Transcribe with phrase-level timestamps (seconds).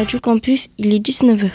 [0.00, 1.50] Radio Campus, il est 19h.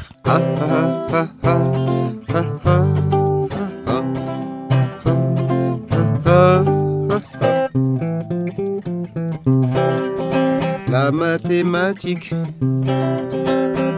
[10.88, 12.36] La mathématique,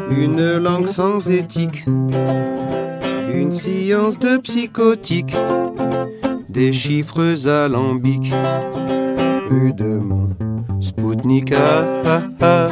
[0.09, 5.35] une langue sans éthique, une science de psychotique,
[6.47, 8.31] des chiffres alambiques,
[9.51, 10.29] eu de mon
[10.79, 11.51] Spoutnik.
[11.51, 12.69] ah, ah,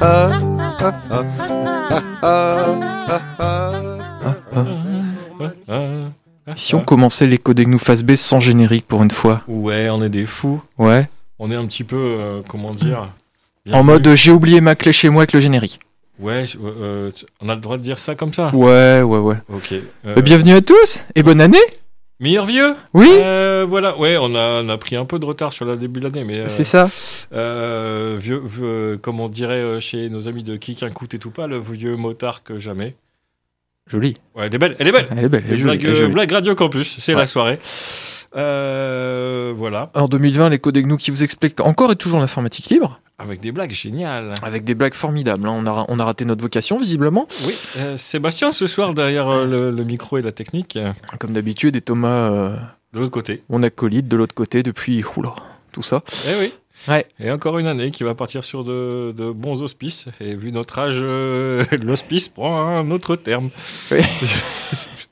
[0.00, 0.55] ah,
[6.56, 9.42] Si on commençait les Codegnou Phase B sans générique pour une fois.
[9.48, 10.62] Ouais, on est des fous.
[10.78, 11.08] Ouais.
[11.38, 13.08] On est un petit peu, euh, comment dire
[13.72, 15.80] En mode j'ai oublié ma clé chez moi avec le générique.
[16.18, 19.36] Ouais, euh, tu- on a le droit de dire ça comme ça Ouais, ouais, ouais.
[19.52, 19.72] Ok.
[19.72, 21.58] Euh, Euh, Bienvenue à tous et bonne année
[22.18, 25.52] Meilleur vieux Oui Euh, Voilà, ouais, on a, on a pris un peu de retard
[25.52, 26.38] sur le début de l'année, mais.
[26.40, 26.88] euh, C'est ça
[27.32, 31.30] euh, vieux, vieux, comme on dirait chez nos amis de Kik, un coup et tout
[31.30, 32.94] pas, le vieux motard que jamais.
[33.86, 34.16] Joli.
[34.34, 35.78] Ouais, elle est belle, elle est belle Elle est belle, elle est jolie.
[35.78, 35.94] blague,
[36.28, 36.34] jolie.
[36.34, 37.20] Radio Campus, c'est Ouais.
[37.20, 37.58] la soirée.
[38.36, 43.40] Euh, voilà, En 2020, les Codegnou qui vous expliquent encore et toujours l'informatique libre, avec
[43.40, 44.34] des blagues géniales.
[44.42, 45.48] avec des blagues formidables.
[45.48, 45.52] hein.
[45.56, 47.26] On, a, on a raté notre vocation, visiblement.
[47.46, 50.78] Oui, euh, Sébastien ce soir derrière euh, le, le micro et la technique,
[51.18, 52.28] Comme d'habitude, et Thomas,
[52.92, 53.42] de l'autre côté.
[53.48, 55.34] mon acolyte, de l'autre côté depuis, oula,
[55.72, 56.02] tout ça.
[56.28, 56.52] Eh oui.
[56.88, 57.06] Ouais.
[57.18, 60.04] Et encore une année qui va partir sur de, de bons auspices.
[60.20, 61.00] Et vu notre âge,
[61.82, 63.48] l'hospice prend un autre terme.
[63.90, 64.00] Oui.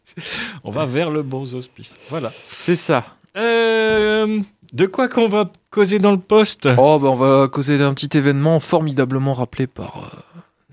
[0.65, 1.97] On va vers le bon hospice.
[2.11, 2.31] Voilà.
[2.49, 3.05] C'est ça.
[3.37, 4.41] Euh,
[4.73, 6.69] de quoi qu'on va causer dans le poste?
[6.79, 10.11] Oh, bah on va causer d'un petit événement formidablement rappelé par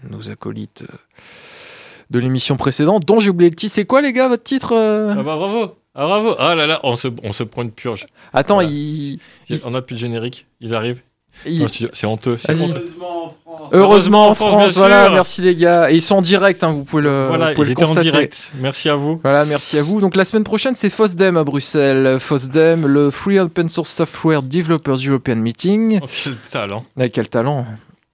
[0.03, 0.95] euh, nos acolytes euh,
[2.09, 3.73] de l'émission précédente, dont j'ai oublié le titre.
[3.73, 6.95] C'est quoi, les gars, votre titre Ah bah bravo ah bravo Ah là là, on
[6.95, 8.05] se, on se prend une purge.
[8.31, 8.69] Attends, Voilà.
[8.69, 9.19] il...
[9.65, 11.01] On n'a plus de générique, il arrive.
[11.45, 11.65] Il-.
[11.93, 12.37] C'est honteux.
[12.37, 12.69] c'est Vas-y.
[12.69, 12.85] honteux.
[13.71, 15.13] Heureusement en en France, France, bien voilà, sûr.
[15.13, 15.91] merci les gars.
[15.91, 17.83] Et ils sont en direct, hein, vous pouvez le, Voilà, vous pouvez ils le étaient
[17.83, 18.09] en constater.
[18.11, 18.51] direct.
[18.59, 19.19] Merci à vous.
[19.23, 20.01] Voilà, merci à vous.
[20.01, 22.17] Donc la semaine prochaine, c'est FOSDEM à Bruxelles.
[22.19, 25.99] FOSDEM, le Free Open Source Software Developers European Meeting.
[26.01, 26.83] Oh, quel talent.
[26.97, 27.65] Avec quel talent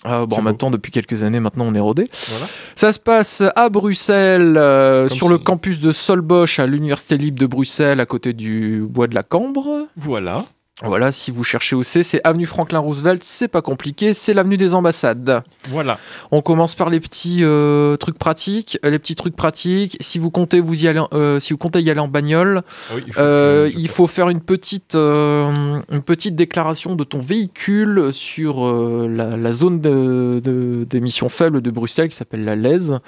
[0.03, 2.07] ah, bon, en temps, depuis quelques années, maintenant, on est rodé.
[2.29, 2.45] Voilà.
[2.75, 7.45] Ça se passe à Bruxelles, euh, sur le campus de Solbosch, à l'Université libre de
[7.47, 9.87] Bruxelles, à côté du bois de la Cambre.
[9.97, 10.45] Voilà.
[10.83, 14.57] Voilà, si vous cherchez où c'est, c'est avenue Franklin Roosevelt, c'est pas compliqué, c'est l'avenue
[14.57, 15.41] des ambassades.
[15.69, 15.97] Voilà.
[16.29, 18.77] On commence par les petits euh, trucs pratiques.
[18.85, 19.97] Euh, Les petits trucs pratiques.
[20.01, 22.61] Si vous comptez vous y aller, en- euh, si vous comptez y aller en bagnole,
[22.91, 28.09] Ah oui, il faut euh, il faire une petite, une petite déclaration de ton véhicule
[28.13, 32.99] sur la, la zone de- de- d'émission faible de Bruxelles qui s'appelle la LES.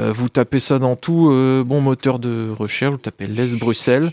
[0.00, 4.10] Euh, vous tapez ça dans tout euh, bon moteur de recherche, vous tapez LES Bruxelles.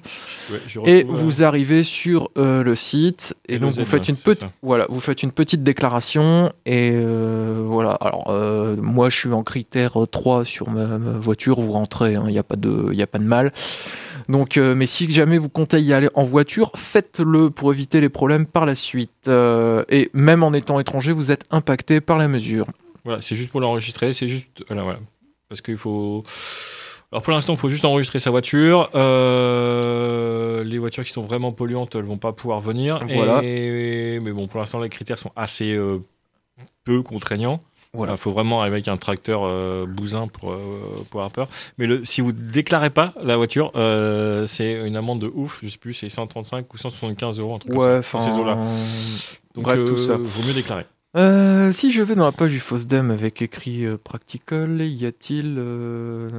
[0.52, 3.36] Ouais, et retrouve, euh, vous arrivez sur le site.
[3.48, 6.92] Et Et donc vous faites une petite voilà vous faites une petite déclaration et
[7.66, 7.94] voilà.
[7.94, 8.32] Alors
[8.82, 11.60] moi je suis en critère 3 sur ma, ma voiture.
[11.60, 13.52] Vous rentrez il n'y a pas de il y a pas de mal.
[14.30, 18.10] Donc euh, mais si jamais vous comptez y aller en voiture faites-le pour éviter les
[18.10, 19.28] problèmes par la suite.
[19.28, 22.66] Euh, et même en étant étranger vous êtes impacté par la mesure.
[23.04, 24.64] Voilà, c'est juste pour l'enregistrer, c'est juste.
[24.68, 25.00] Voilà, voilà.
[25.50, 26.24] Parce qu'il faut.
[27.12, 28.90] Alors pour l'instant, il faut juste enregistrer sa voiture.
[28.96, 33.00] Euh, les voitures qui sont vraiment polluantes, elles vont pas pouvoir venir.
[33.10, 33.42] Voilà.
[33.44, 36.00] Et- Mais bon, pour l'instant, les critères sont assez euh,
[36.84, 37.62] peu contraignants.
[37.94, 38.14] Voilà.
[38.14, 40.54] Il faut vraiment arriver avec un tracteur euh, bousin pour,
[41.10, 41.48] pour avoir peur.
[41.78, 43.72] Mais le, si vous déclarez pas la voiture,
[44.48, 45.60] c'est une amende de ouf.
[45.64, 47.56] Je sais plus, c'est 135 ou 175 euros.
[47.56, 48.56] Un truc comme ouais ça, enfin dans ces eaux-là.
[49.56, 50.86] Donc, bref tout ça Vaut mieux déclarer.
[51.16, 55.56] Euh, si je vais dans la page du FOSDEM avec écrit euh, practical, y a-t-il
[55.58, 56.30] euh,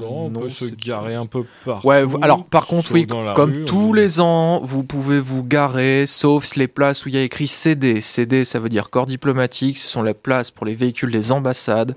[0.00, 1.88] non, on peut se garer un peu partout.
[1.88, 6.04] Ouais, alors par contre, oui, comme rue, tous on- les ans, vous pouvez vous garer,
[6.06, 8.00] sauf les places où il y a écrit CD.
[8.00, 11.96] CD, ça veut dire corps diplomatique, ce sont les places pour les véhicules des ambassades.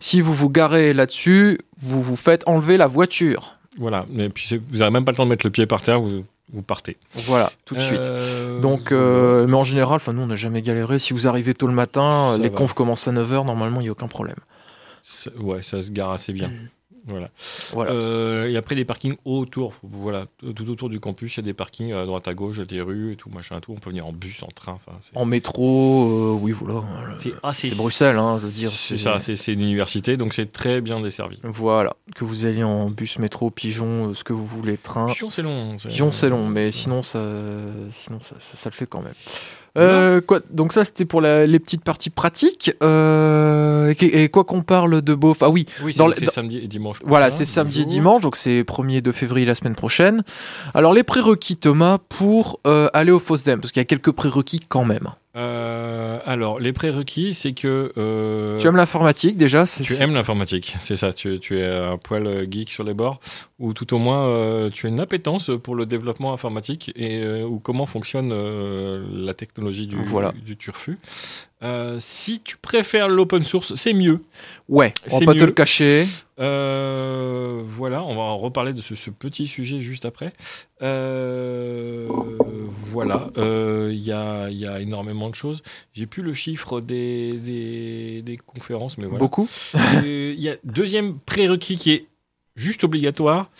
[0.00, 3.58] Si vous vous garez là-dessus, vous vous faites enlever la voiture.
[3.78, 6.00] Voilà, mais puis vous n'avez même pas le temps de mettre le pied par terre,
[6.00, 6.98] vous, vous partez.
[7.14, 7.98] Voilà, tout de suite.
[8.00, 10.98] Euh, Donc, euh, mais en général, enfin, nous, on n'a jamais galéré.
[10.98, 12.56] Si vous arrivez tôt le matin, Ça les va.
[12.56, 14.36] confs commencent à 9h, normalement, il n'y a aucun problème.
[15.02, 16.50] ça- ouais, ça se gare assez bien.
[17.06, 17.30] Voilà.
[17.72, 17.90] Voilà.
[17.92, 21.52] Euh, et après des parkings autour, voilà, tout autour du campus, il y a des
[21.54, 23.72] parkings à droite à gauche, des rues et tout, machin, tout.
[23.72, 24.78] On peut venir en bus, en train.
[25.14, 26.82] En métro, euh, oui, voilà.
[27.18, 28.70] c'est assez- C'est Bruxelles, hein, je veux dire.
[28.70, 31.40] C'est ça, c'est c'est une université, donc c'est très bien desservi.
[31.42, 35.06] Voilà, que vous alliez en bus, métro, pigeon, euh, ce que vous voulez, train.
[35.06, 35.76] Pigeon, c'est long.
[35.76, 37.24] Pigeon, c'est long, mais sinon, ça,
[37.92, 39.12] sinon ça, ça, ça le fait quand même.
[39.78, 42.72] Euh, quoi, donc ça, c'était pour la- les petites parties pratiques.
[42.82, 46.68] Euh, et, et quoi qu'on parle de beauf, ah oui, Oui, Dans c'est samedi et
[46.68, 46.98] dimanche.
[47.04, 50.22] voilà, c'est samedi et dimanche, donc c'est 1er de février la semaine prochaine.
[50.74, 54.60] Alors les prérequis, Thomas, pour euh, aller au FOSDEM, parce qu'il y a quelques prérequis
[54.68, 55.08] quand même.
[55.34, 57.92] Euh, alors, les prérequis, c'est que.
[57.96, 61.12] euh, Tu aimes l'informatique déjà tu aimes l'informatique, c'est ça.
[61.12, 63.18] Tu, tu es un poil euh, geek sur les bords,
[63.58, 67.44] ou tout au moins euh, tu as une appétence pour le développement informatique et euh,
[67.44, 70.32] ou comment fonctionne euh, la technologie du, Voilà.
[70.44, 70.98] du turfu.
[71.62, 74.20] Euh, si tu préfères l'open source, c'est mieux.
[74.68, 76.06] Ouais, on va pas te le cacher.
[76.40, 80.32] Euh, voilà, on va en reparler de ce, ce petit sujet juste après.
[80.82, 82.08] Euh,
[82.68, 85.62] voilà, il y, a, il y a énormément de choses.
[85.94, 89.18] J'ai plus le chiffre des, des, des conférences, mais voilà.
[89.20, 89.48] Beaucoup.
[90.02, 92.06] Il y a deuxième prérequis qui est
[92.56, 93.50] juste obligatoire.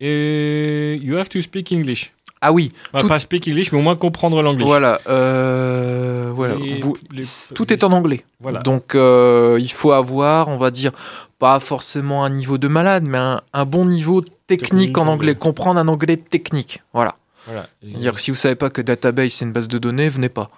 [0.00, 2.12] Et you have to speak English.
[2.40, 4.64] Ah oui, Enfin, Tout- Pas speak English, mais au moins comprendre l'anglais.
[4.64, 4.98] voilà.
[5.08, 6.54] euh, voilà.
[6.56, 7.24] Les- Vous- les-
[7.54, 8.24] tout est en anglais.
[8.40, 8.60] Voilà.
[8.60, 10.92] Donc euh, il faut avoir, on va dire,
[11.38, 15.12] pas forcément un niveau de malade, mais un, un bon niveau technique, Technique, en anglais.
[15.12, 15.34] anglais.
[15.36, 16.82] comprendre un anglais technique.
[16.92, 17.14] Voilà.
[17.46, 17.66] Voilà.
[18.12, 20.50] Que si vous savez pas que database c'est une base de données, venez pas.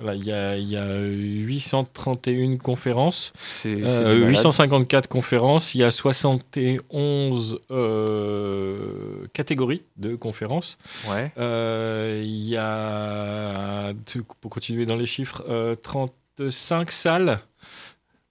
[0.00, 3.34] Voilà, il y a, il y a 831 conférences.
[3.38, 4.30] C'est c'est Euh, du malade.
[4.30, 10.78] 854 conférences, il y a 71 euh, catégories de conférences.
[11.10, 11.30] Ouais.
[11.36, 13.92] Euh, il y a,
[14.40, 17.40] pour continuer dans les chiffres, euh, 35 salles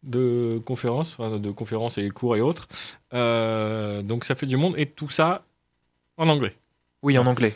[0.02, 2.68] de conférences, de conférences et cours et autres.
[3.12, 5.44] Donc ça fait du monde et tout ça
[6.18, 6.56] en anglais.
[7.04, 7.56] Oui, en anglais.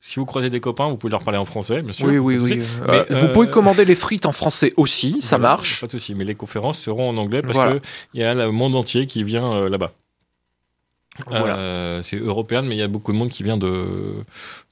[0.00, 2.06] Si vous croisez des copains, vous pouvez leur parler en français, bien sûr.
[2.06, 2.60] Oui, oui, oui.
[2.88, 5.80] Euh, vous euh, pouvez commander les frites en français aussi, ça Voilà, marche.
[5.80, 7.78] Pas de souci, mais les conférences seront en anglais parce Voilà.
[7.80, 9.92] que il y a le monde entier qui vient euh, là-bas.
[11.26, 11.58] Voilà.
[11.58, 14.24] Euh, c'est européen, mais il y a beaucoup de monde qui vient de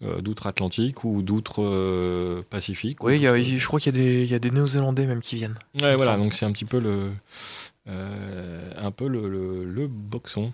[0.04, 3.02] euh, d'outre-Atlantique ou d'outre-Pacifique.
[3.02, 5.56] Oui, y a- je crois qu'il y a des, des Néo-Zélandais même qui viennent.
[5.82, 7.10] Ouais, voilà, donc c'est un petit peu le,
[7.88, 10.52] euh, un peu le, le, le boxon.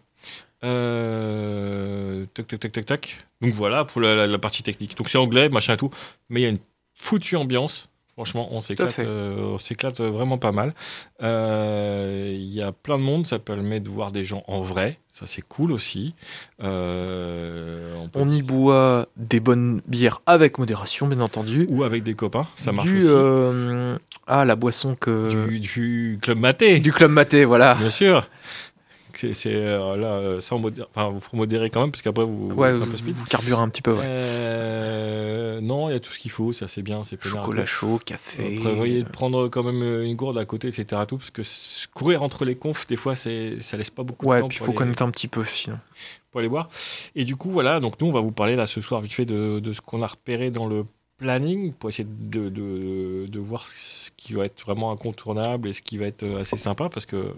[0.64, 3.26] Euh, tac, tac, tac, tac, tac.
[3.40, 4.96] Donc voilà pour la, la- la partie technique.
[4.96, 5.90] Donc c'est anglais, machin et tout,
[6.28, 6.58] mais il y a une
[6.94, 7.88] foutue ambiance.
[8.14, 10.74] Franchement, on s'éclate, euh, on s'éclate vraiment pas mal.
[11.22, 14.98] Euh, Il y a plein de monde, ça permet de voir des gens en vrai,
[15.14, 16.14] ça c'est cool aussi.
[16.62, 21.66] Euh, on peut- On y boit des bonnes bières avec modération, bien entendu.
[21.70, 23.06] Ou avec des copains, ça marche du, aussi.
[23.08, 25.46] euh, ah, la boisson que.
[25.48, 26.80] Du, du club maté.
[26.80, 27.74] Du club maté, voilà.
[27.76, 28.28] Bien sûr.
[29.16, 32.52] C'est euh, là, euh, enfin, vous faut modérer quand même, parce qu'après vous.
[32.52, 34.04] Ouais, vous carburez un petit peu, ouais.
[34.04, 37.22] Euh, non, il y a tout ce qu'il faut, c'est assez bien, c'est.
[37.22, 38.56] Chocolat chaud, café.
[38.60, 41.02] Prévoyez de prendre quand même euh, une gourde à côté, etc.
[41.06, 41.42] Tout, parce que
[41.94, 44.56] courir entre les confs, des fois, c'est, ça laisse pas beaucoup de Ouais, temps puis
[44.56, 45.78] il faut aller- connaître un petit peu sinon.
[46.30, 46.68] pour aller voir.
[47.14, 49.24] Et du coup, voilà, donc nous, on va vous parler là ce soir vite fait
[49.26, 50.84] de, de ce qu'on a repéré dans le
[51.18, 55.80] planning pour essayer de, de, de voir ce qui va être vraiment incontournable et ce
[55.82, 57.28] qui va être euh, assez sympa parce que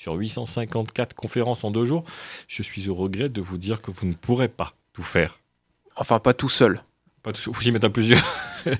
[0.00, 2.04] sur 854 conférences en deux jours,
[2.48, 5.38] je suis au regret de vous dire que vous ne pourrez pas tout faire.
[5.94, 6.82] Enfin, pas tout seul.
[7.22, 8.22] Pas tout, faut s'y mettre à plusieurs.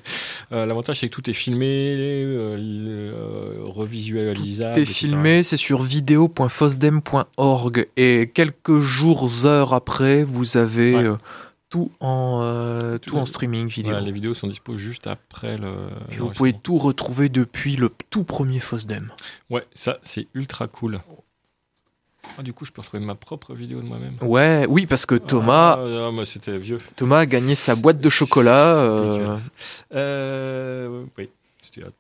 [0.53, 4.75] Euh, L'avantage, c'est que tout est filmé, euh, euh, revisualisable.
[4.75, 4.95] T'es etc.
[4.95, 11.05] filmé, c'est sur vidéo.fosdem.org et quelques jours, heures après, vous avez Ouais.
[11.05, 11.17] euh,
[11.71, 13.93] tout en euh, tout en streaming vidéo.
[13.93, 15.73] Voilà, les vidéos sont dispo juste après le.
[16.11, 19.11] Et vous pouvez tout retrouver depuis le tout premier Fosdem.
[19.49, 21.01] Ouais, ça, c'est ultra cool.
[22.39, 24.17] Ah, du coup, je peux retrouver ma propre vidéo de moi-même.
[24.21, 26.79] Ouais, oui, parce que Thomas, Ah, ah, moi, c'était vieux.
[26.97, 28.83] Thomas a gagné sa boîte de chocolat.
[28.83, 29.37] Euh.
[29.95, 31.29] Euh, oui,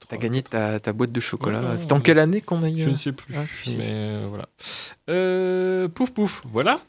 [0.08, 1.62] T'as gagné ta, ta boîte de chocolat.
[1.62, 3.34] Ouais, C'était en quelle année qu'on a eu Je euh, ne sais plus.
[3.36, 4.48] Ah, je sais mais euh, voilà.
[5.08, 6.80] Euh, pouf, pouf, voilà.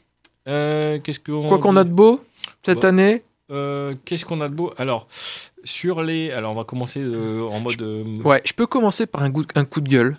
[0.48, 2.20] Euh, Qu'est-ce qu'on Quoi qu'on a de beau
[2.64, 4.72] cette année Euh, Qu'est-ce qu'on a de beau?
[4.78, 5.08] Alors,
[5.64, 6.30] sur les.
[6.30, 7.80] Alors, on va commencer euh, en mode.
[7.82, 10.16] euh, Ouais, je peux commencer par un, goût- un coup de gueule.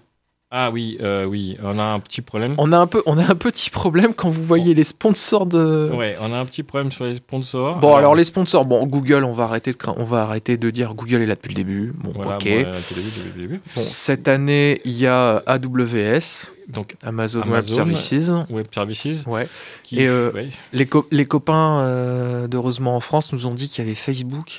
[0.56, 2.54] Ah oui, euh, oui, on a un petit problème.
[2.60, 5.90] On a un peu, on a un petit problème quand vous voyez les sponsors de.
[5.92, 7.78] Ouais, on a un petit problème sur les sponsors.
[7.80, 10.70] Bon, alors, les sponsors, bon, Google, on va arrêter de, cra- on va arrêter de
[10.70, 11.92] dire Google est là depuis le début.
[11.98, 12.44] Bon, Voilà, ok.
[12.44, 13.62] bon, au début, début, début.
[13.76, 17.64] Bon, cette année, il y a AWS, Donc, Amazon, Web.
[17.64, 18.32] Services.
[18.52, 19.24] Web Services.
[19.26, 19.48] Ouais.
[19.84, 20.50] Qui, Et, euh, ouais.
[20.72, 24.52] Les, co- les copains euh, d'Heureusement en France nous ont dit qu'il y avait Facebook.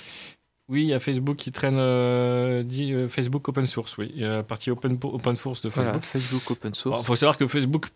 [0.68, 4.10] Oui, il y a Facebook qui traîne, euh, dit euh, Facebook open source, oui.
[4.14, 6.04] Il y a la partie open, open source de Voilà, Facebook.
[6.04, 7.04] Facebook open Il source.
[7.04, 7.86] faut savoir que Facebook,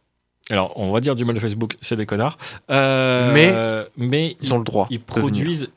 [0.51, 2.37] alors on va dire du mal de Facebook, c'est des connards,
[2.71, 4.87] Euh, Mais mais Ils ont le droit.
[4.91, 5.07] ils venir.
[5.07, 5.71] produisent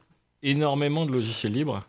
[0.44, 1.84] énormément de logiciels libres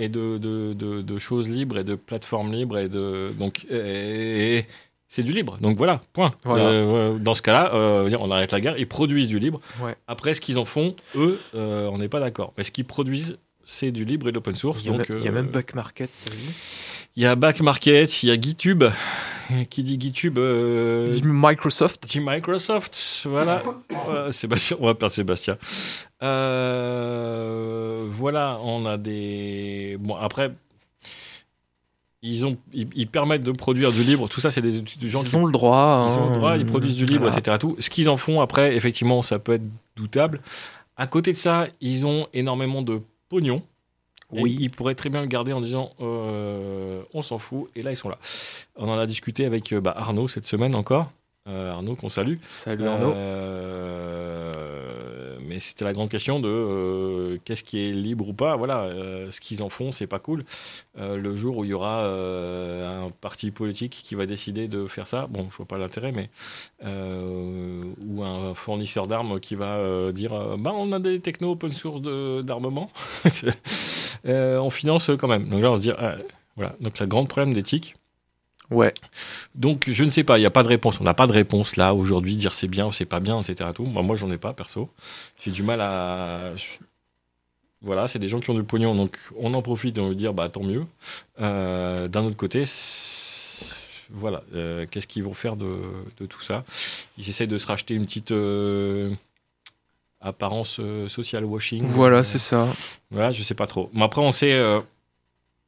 [0.00, 4.56] et de, de, de- de choses libres et de plateformes libres et de donc et-
[4.58, 4.66] et
[5.06, 5.58] c'est du libre.
[5.60, 6.32] Donc voilà, point.
[6.44, 6.64] Voilà.
[6.64, 8.78] Euh, dans ce cas-là, euh, on arrête la guerre.
[8.78, 9.60] Ils produisent du libre.
[9.82, 9.94] Ouais.
[10.08, 12.52] Après, ce qu'ils en font, eux, euh, on n'est pas d'accord.
[12.56, 13.36] Mais ce qu'ils produisent,
[13.70, 14.82] c'est du libre et de l'open source.
[14.82, 16.10] Il y a, donc, il y a euh, même Back Market.
[17.16, 18.84] il y a Back Market, il y a GitHub.
[19.68, 22.06] Qui dit GitHub euh, Dit Microsoft.
[22.08, 23.26] dit Microsoft.
[23.28, 23.62] Voilà.
[24.04, 25.56] Voilà, Sébastien, on va perdre Sébastien.
[26.22, 29.96] Euh, voilà, on a des.
[30.00, 30.52] Bon, après,
[32.22, 34.28] ils, ont, ils, ils permettent de produire du libre.
[34.28, 36.08] Tout ça, c'est des, des gens qui Ils ont le droit.
[36.10, 36.36] ils ont le hein.
[36.38, 37.38] droit, ils produisent du libre, Voilà.
[37.38, 37.56] etc.
[37.58, 37.76] Tout.
[37.78, 40.40] Ce qu'ils en font après, effectivement, ça peut être doutable.
[40.96, 43.00] À côté de ça, ils ont énormément de
[43.30, 43.62] pognon.
[44.32, 44.56] Et Oui.
[44.60, 47.68] ils pourraient très bien le garder en disant euh, on s'en fout.
[47.74, 48.18] Et là, ils sont là.
[48.76, 51.10] On en a discuté avec euh, bah, Arnaud cette semaine encore.
[51.48, 52.36] Euh, Arnaud, qu'on salue.
[52.52, 53.12] Salut Arnaud.
[53.14, 54.99] Euh,
[55.50, 58.54] mais c'était la grande question de euh, qu'est-ce qui est libre ou pas.
[58.54, 60.44] Voilà, euh, ce qu'ils en font, c'est pas cool.
[60.96, 65.08] Euh, le jour où il y aura un parti politique qui va décider de faire
[65.08, 66.30] ça, bon, je vois pas l'intérêt, mais
[66.84, 72.00] ou un fournisseur d'armes qui va dire, bah, on a des techno open source
[72.44, 72.90] d'armement,
[74.24, 75.48] on finance quand même.
[75.48, 76.16] Donc là, on se dit, ah,
[76.56, 76.76] voilà.
[76.80, 77.96] Donc le grand problème d'éthique.
[78.70, 78.94] Ouais.
[79.54, 81.00] Donc, je ne sais pas, il n'y a pas de réponse.
[81.00, 83.70] On n'a pas de réponse là, aujourd'hui, dire c'est bien ou c'est pas bien, etc.
[83.74, 83.84] Tout.
[83.84, 84.88] Moi, moi j'en ai pas, perso.
[85.40, 86.52] J'ai du mal à.
[87.82, 90.14] Voilà, c'est des gens qui ont du pognon, donc on en profite et on veut
[90.14, 90.84] dire, bah tant mieux.
[91.40, 92.64] Euh, D'un autre côté,
[94.10, 95.78] voilà, euh, qu'est-ce qu'ils vont faire de,
[96.18, 96.64] de tout ça?
[97.16, 99.10] Ils essaient de se racheter une petite euh,
[100.20, 101.82] apparence euh, social washing.
[101.84, 102.68] Voilà, Euh, c'est ça.
[103.10, 103.88] voilà, je sais pas trop.
[103.94, 104.80] Mais après, on sait, euh,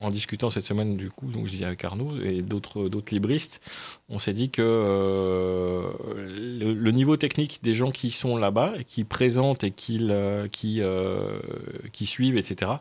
[0.02, 3.60] en discutant cette semaine, du coup, donc je dis avec Arnaud et d'autres d'autres libristes,
[4.08, 5.90] on s'est dit que euh,
[6.60, 10.48] le, le niveau technique des gens qui sont là-bas et qui présentent et qui, le-
[10.50, 11.38] qui, euh,
[11.92, 12.72] qui suivent, etc.,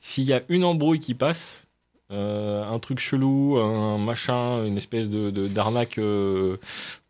[0.00, 1.64] s'il y a une embrouille qui passe,
[2.12, 6.56] euh, un truc chelou, un machin, une espèce de d'arnaque euh,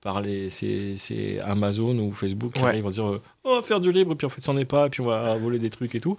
[0.00, 2.68] par les c'est Amazon ou Facebook qui Ouais.
[2.70, 4.64] arrivent à dire euh, on va faire du libre et puis en fait c'en est
[4.64, 6.16] pas et puis on va voler des trucs et tout.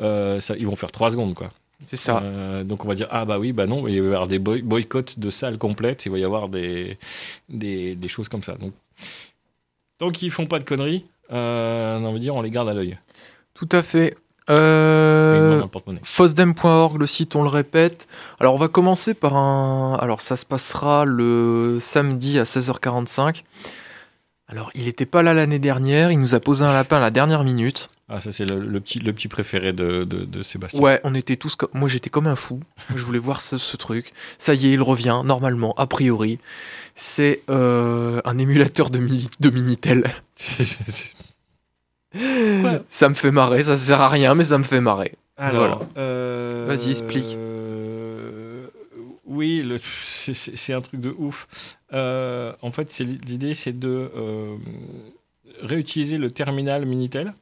[0.00, 1.50] Euh, ça, ils vont faire trois secondes quoi.
[1.86, 2.22] C'est ça.
[2.22, 4.38] Euh, donc on va dire ah bah oui bah non il va y avoir des
[4.38, 6.98] boy- boycotts de salles complètes, il va y avoir des
[7.48, 8.54] des, des choses comme ça.
[8.54, 8.72] Donc
[9.98, 12.98] tant qu'ils font pas de conneries, euh, on va dire on les garde à l'œil.
[13.54, 14.16] Tout à fait.
[14.48, 15.62] Euh.
[16.02, 18.08] Fosdem.org, le site, on le répète.
[18.40, 19.96] Alors, on va commencer par un.
[20.00, 23.42] Alors, ça se passera le samedi à 16h45.
[24.50, 26.10] Alors, il n'était pas là l'année dernière.
[26.10, 27.88] Il nous a posé un lapin à la dernière minute.
[28.08, 30.80] Ah ça c'est le, le petit le petit préféré de, de, de Sébastien.
[30.80, 31.68] Ouais, on était tous comme.
[31.72, 32.58] Moi, j'étais comme un fou.
[32.96, 34.12] Je voulais voir ce, ce truc.
[34.38, 36.40] Ça y est, il revient, normalement, a priori.
[36.96, 40.04] C'est euh, un émulateur de, de Minitel.
[42.88, 43.62] Ça me fait marrer.
[43.64, 45.14] Ça sert à rien, mais ça me fait marrer.
[45.36, 47.34] Alors, euh, Vas-y, explique.
[47.34, 48.66] euh,
[49.26, 51.46] oui, le- c'est- c'est c'est un truc de ouf.
[51.92, 54.56] Euh, en fait, l'idée, c'est de euh,
[55.60, 57.34] réutiliser le terminal Minitel,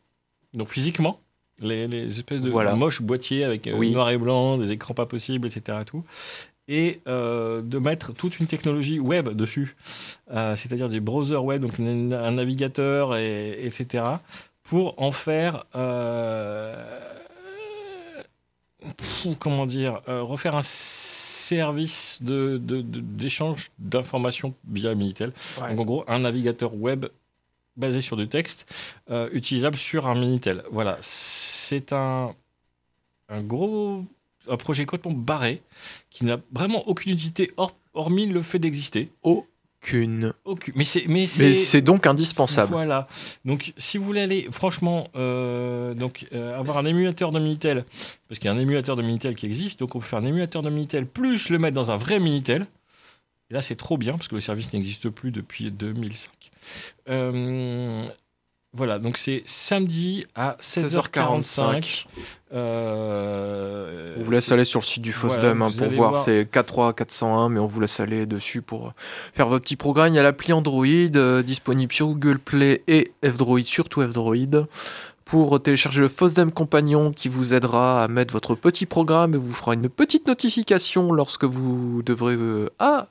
[0.54, 1.20] donc physiquement,
[1.60, 2.74] les, les espèces de Voilà.
[2.74, 3.90] moches boîtiers avec euh, Oui.
[3.92, 5.78] noir et blanc, des écrans pas possibles, etc.
[5.84, 6.04] Tout,
[6.68, 9.76] et euh, de mettre toute une technologie web dessus,
[10.30, 14.04] c'est-à-dire des browsers web, donc un, navigateur, et, etc.,
[14.64, 15.64] pour en faire
[18.96, 25.32] pff, comment dire, euh, refaire un service de- d'échange d'informations via Minitel.
[25.70, 27.06] Donc en gros, un navigateur web
[27.76, 28.66] basé sur du texte,
[29.10, 30.62] euh, utilisable sur un Minitel.
[30.70, 32.34] Voilà, c'est un,
[33.28, 34.04] un gros
[34.50, 35.60] un projet complètement barré,
[36.08, 39.10] qui n'a vraiment aucune utilité hors- hormis le fait d'exister.
[39.80, 40.32] Aucune.
[40.44, 40.74] Aucune.
[40.76, 42.72] Mais c'est, mais c'est donc indispensable.
[42.72, 43.06] voilà.
[43.44, 47.84] Donc, si vous voulez aller, franchement, euh, donc euh, avoir un émulateur de Minitel,
[48.28, 50.26] parce qu'il y a un émulateur de Minitel qui existe, donc on peut faire un
[50.26, 52.66] émulateur de Minitel plus le mettre dans un vrai Minitel.
[53.50, 56.30] Et là, c'est trop bien parce que le service n'existe plus depuis 2005.
[57.08, 58.06] Euh,
[58.74, 62.06] voilà, donc c'est samedi à 16h45.
[62.52, 66.24] Euh, On vous laisse aller sur le site du Voilà, FOSDEM hein, pour voir, voir.
[66.24, 68.92] c'est 43401, mais on vous laisse aller dessus pour
[69.32, 70.12] faire vos petits programmes.
[70.12, 74.66] Il y a l'appli Android euh, disponible sur Google Play et F-Droid, surtout F-Droid,
[75.24, 79.52] pour télécharger le FOSDEM Compagnon qui vous aidera à mettre votre petit programme et vous
[79.54, 82.34] fera une petite notification lorsque vous devrez...
[82.34, 83.08] euh, ah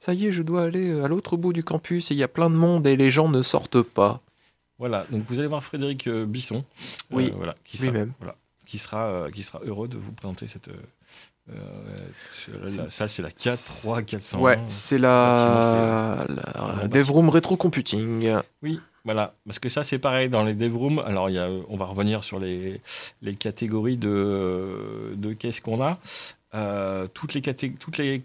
[0.00, 2.28] ça y est, je dois aller à l'autre bout du campus et il y a
[2.28, 4.20] plein de monde et les gens ne sortent pas.
[4.82, 8.12] Voilà, donc vous allez voir Frédéric euh, Bisson, euh, Oui, voilà, qui sera, lui-même.
[8.18, 8.34] voilà,
[8.66, 10.66] qui sera, euh, qui sera heureux de vous présenter cette.
[10.66, 10.72] euh,
[11.52, 14.40] euh, la salle, c'est la 4 401.
[14.40, 16.26] Ouais, c'est la,
[16.90, 18.28] DevRoom Retro Computing.
[18.62, 20.98] Oui, voilà, parce que ça c'est pareil dans les dev rooms.
[21.00, 22.80] Alors il y a, on va revenir sur les,
[23.22, 25.98] les catégories de, de qu'est-ce qu'on a.
[26.54, 28.22] Euh, toutes les catég- toutes les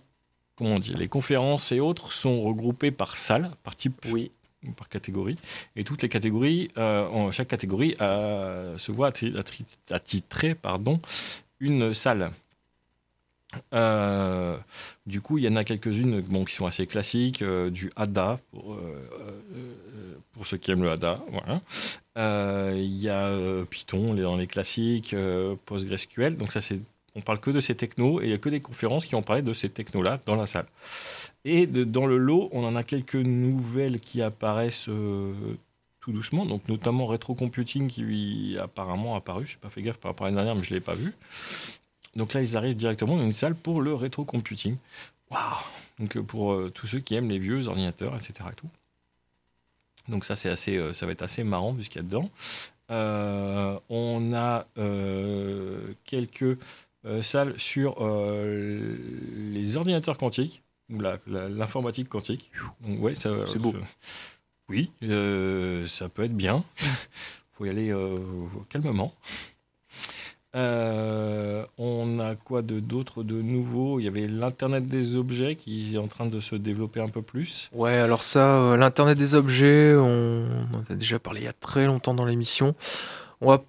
[0.56, 4.32] comment on dit, les conférences et autres sont regroupées par salle, par type, Oui.
[4.74, 5.38] Par catégorie.
[5.76, 9.12] Et toutes les catégories, euh, en, chaque catégorie euh, se voit
[9.92, 11.00] attitrer pardon,
[11.60, 12.32] une salle.
[13.74, 14.58] Euh,
[15.06, 18.40] du coup, il y en a quelques-unes bon, qui sont assez classiques, euh, du ADA
[18.52, 19.10] pour, euh,
[19.56, 21.22] euh, ceux qui aiment le ADA.
[21.32, 21.62] Voilà.
[22.18, 26.38] Euh, Il y a euh, Python dans les classiques, euh, PostgreSQL.
[26.38, 26.80] Donc ça, c'est
[27.16, 29.24] On parle que de ces technos et il n'y a que des conférences qui ont
[29.24, 30.68] parlé de ces technos-là dans la salle.
[31.50, 35.34] Et dans le lot, on en a quelques nouvelles qui apparaissent euh,
[36.02, 39.46] tout doucement, donc notamment rétrocomputing qui apparemment apparu.
[39.48, 40.96] Je n'ai pas fait gaffe par rapport à l'année dernière, mais je ne l'ai pas
[40.96, 41.14] vu.
[42.18, 44.76] Donc là, ils arrivent directement dans une salle pour le rétrocomputing.
[45.32, 45.42] Waouh
[46.00, 48.50] Donc euh, pour euh, tous ceux qui aiment les vieux ordinateurs, etc.
[50.10, 52.30] Donc ça, c'est assez, ça va être assez marrant vu ce qu'il y a dedans.
[52.90, 54.66] On a
[56.04, 56.58] quelques
[57.22, 62.52] salles sur les ordinateurs quantiques l'informatique quantique.
[62.82, 63.74] Donc ouais, ça, C'est beau.
[64.70, 66.64] oui, euh, ça peut être bien.
[67.52, 68.20] faut y aller euh,
[68.70, 69.14] calmement.
[70.56, 74.00] Euh, on a quoi de d'autre de nouveau?
[74.00, 77.22] Il y avait l'internet des objets qui est en train de se développer un peu
[77.22, 77.70] plus.
[77.74, 81.86] Ouais, alors ça, l'Internet des objets, on en a déjà parlé il y a très
[81.86, 82.76] longtemps dans l'émission.
[83.42, 83.64] On va,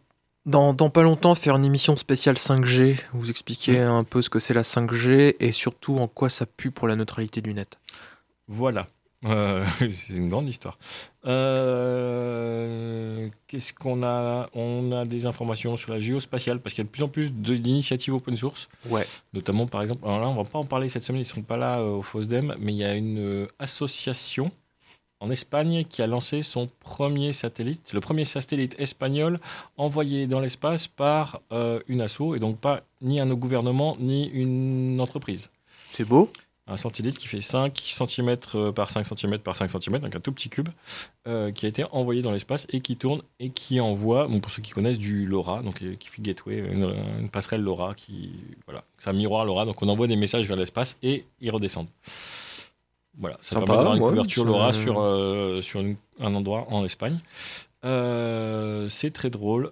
[0.49, 4.39] dans, dans pas longtemps, faire une émission spéciale 5G, vous expliquer un peu ce que
[4.39, 7.79] c'est la 5G et surtout en quoi ça pue pour la neutralité du net.
[8.49, 8.87] Voilà.
[9.25, 10.79] Euh, c'est une grande histoire.
[11.89, 14.49] Euh, Qu'est-ce qu'on a?
[14.55, 17.33] On a des informations sur la géospatiale parce qu'il y a de plus en plus
[17.33, 19.07] d'initiatives open source, Ouais.
[19.35, 20.01] notamment par exemple.
[20.05, 22.03] Alors là, on va pas en parler cette semaine, ils sont pas là euh, au
[22.03, 24.51] FOSDEM, mais il y a une association
[25.21, 29.41] en Espagne qui a lancé son premier satellite, le premier satellite espagnol
[29.77, 35.01] envoyé dans l'espace par euh, une asso et donc pas ni un gouvernement ni une
[35.01, 35.51] entreprise
[35.91, 36.31] C'est beau.
[36.69, 38.37] un satellite qui fait 5 cm
[38.75, 40.69] par 5 cm par 5 cm, donc un tout petit cube,
[41.27, 44.53] euh, qui a été envoyé dans l'espace et qui tourne et qui envoie, bon, pour
[44.53, 48.33] ceux qui connaissent, du LoRa, donc euh, qui fait Gateway, une, une passerelle LoRa, qui,
[48.67, 51.89] voilà, c'est un miroir LoRa, donc on envoie des messages vers l'espace et ils redescendent.
[53.19, 56.67] Voilà, ça Sympa, permet d'avoir une ouais, couverture LoRa sur, euh, sur une- un endroit
[56.71, 57.19] en Espagne.
[57.85, 59.71] Euh, c'est très drôle.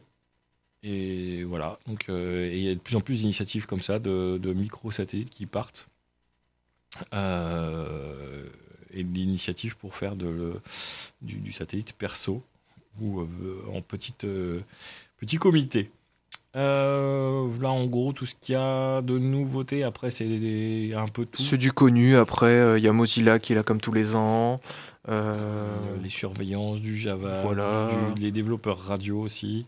[0.82, 4.38] Et voilà, donc euh, il y a de plus en plus d'initiatives comme ça, de,
[4.38, 5.88] de micro-satellites qui partent
[8.94, 10.60] et d'initiatives pour faire de le-
[11.22, 12.42] du, du satellite perso
[13.00, 13.26] ou
[13.72, 14.26] en petite,
[15.18, 15.90] petit comité.
[16.54, 19.82] Euh, là, en gros, tout ce qu'il y a de nouveautés.
[19.82, 20.24] Après, c'est
[20.96, 21.42] un peu tout.
[21.42, 22.16] C'est du connu.
[22.16, 24.58] Après, euh, il y a Mozilla qui est là comme tous les ans.
[25.08, 25.66] Euh, Euh,
[26.02, 27.88] les surveillances, du Java, Voilà.
[28.16, 29.66] du- les développeurs radio aussi,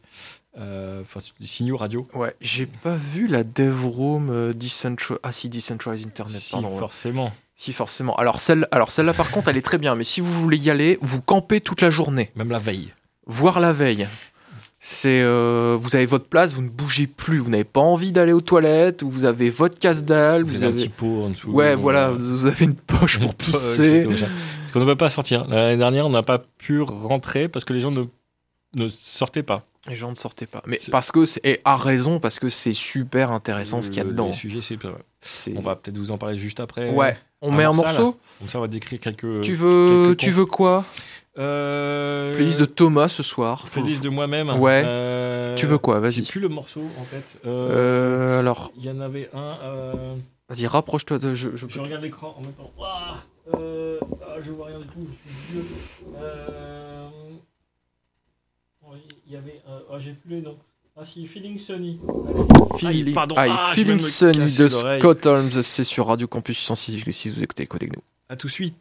[0.58, 2.08] euh, enfin les signaux radio.
[2.12, 5.18] Ouais, j'ai pas vu la DevRoom euh, Decentral...
[5.22, 6.72] Ah si, Decentralized Internet, Si, pardon.
[6.72, 6.78] ouais.
[6.78, 7.30] forcément.
[7.54, 8.16] Si, forcément.
[8.16, 9.94] Alors, celle, alors celle-là, par contre, elle est très bien.
[9.94, 12.30] Mais si vous voulez y aller, vous campez toute la journée.
[12.34, 12.92] Même la veille.
[13.26, 14.08] Voire la veille.
[14.80, 17.38] C'est, euh, vous avez votre place, vous ne bougez plus.
[17.38, 19.02] Vous n'avez pas envie d'aller aux toilettes.
[19.02, 20.44] Ou vous avez votre casse-dalle.
[20.44, 21.50] Vous, Vous, avez un petit pot en dessous.
[21.50, 24.06] Ouais, voilà, vous avez une poche pour pisser.
[24.06, 25.46] Parce qu'on ne peut pas sortir.
[25.48, 28.04] L'année dernière, on n'a pas pu rentrer parce que les gens ne,
[28.76, 29.64] ne sortaient pas.
[29.88, 30.62] Les gens ne sortaient pas.
[30.66, 34.04] Mais parce que, et à raison, parce que c'est super intéressant ce qu'il y a
[34.04, 34.26] Le- dedans.
[34.26, 35.56] Les sujets, c'est.
[35.56, 36.90] On va peut-être vous en parler juste après.
[36.90, 37.16] Ouais.
[37.40, 39.42] On met un morceau Comme ça, on va décrire quelques.
[39.42, 40.84] Tu veux, quelques tu veux quoi?
[41.38, 42.34] Euh...
[42.34, 43.64] Playlist de Thomas ce soir.
[43.70, 44.50] Playlist de moi-même.
[44.58, 44.82] Ouais.
[44.84, 45.96] Euh, Tu veux quoi?
[46.10, 46.22] J'ai Vas-y.
[46.30, 47.36] plus le morceau en tête.
[47.46, 47.68] Euh,
[48.36, 49.56] Euh, alors, Il y en avait un.
[50.48, 51.34] vas-y, rapproche-toi de.
[51.34, 52.70] Je, je- Je regarde l'écran en même temps.
[52.78, 53.22] Ouah,
[53.52, 55.64] ah, je vois rien du tout, je suis vieux.
[59.26, 59.60] Il y avait.
[59.68, 60.56] un- Ah, j'ai plus les noms.
[60.96, 62.00] Ah, si, Feeling Sunny.
[62.78, 63.34] Feeling, pardon.
[63.38, 64.68] Ah, Feeling Sunny de.
[64.68, 68.02] Scott Holmes, c'est sur Radio Campus 106,6, vous écoutez Codec nous.
[68.28, 68.74] À tout de suite.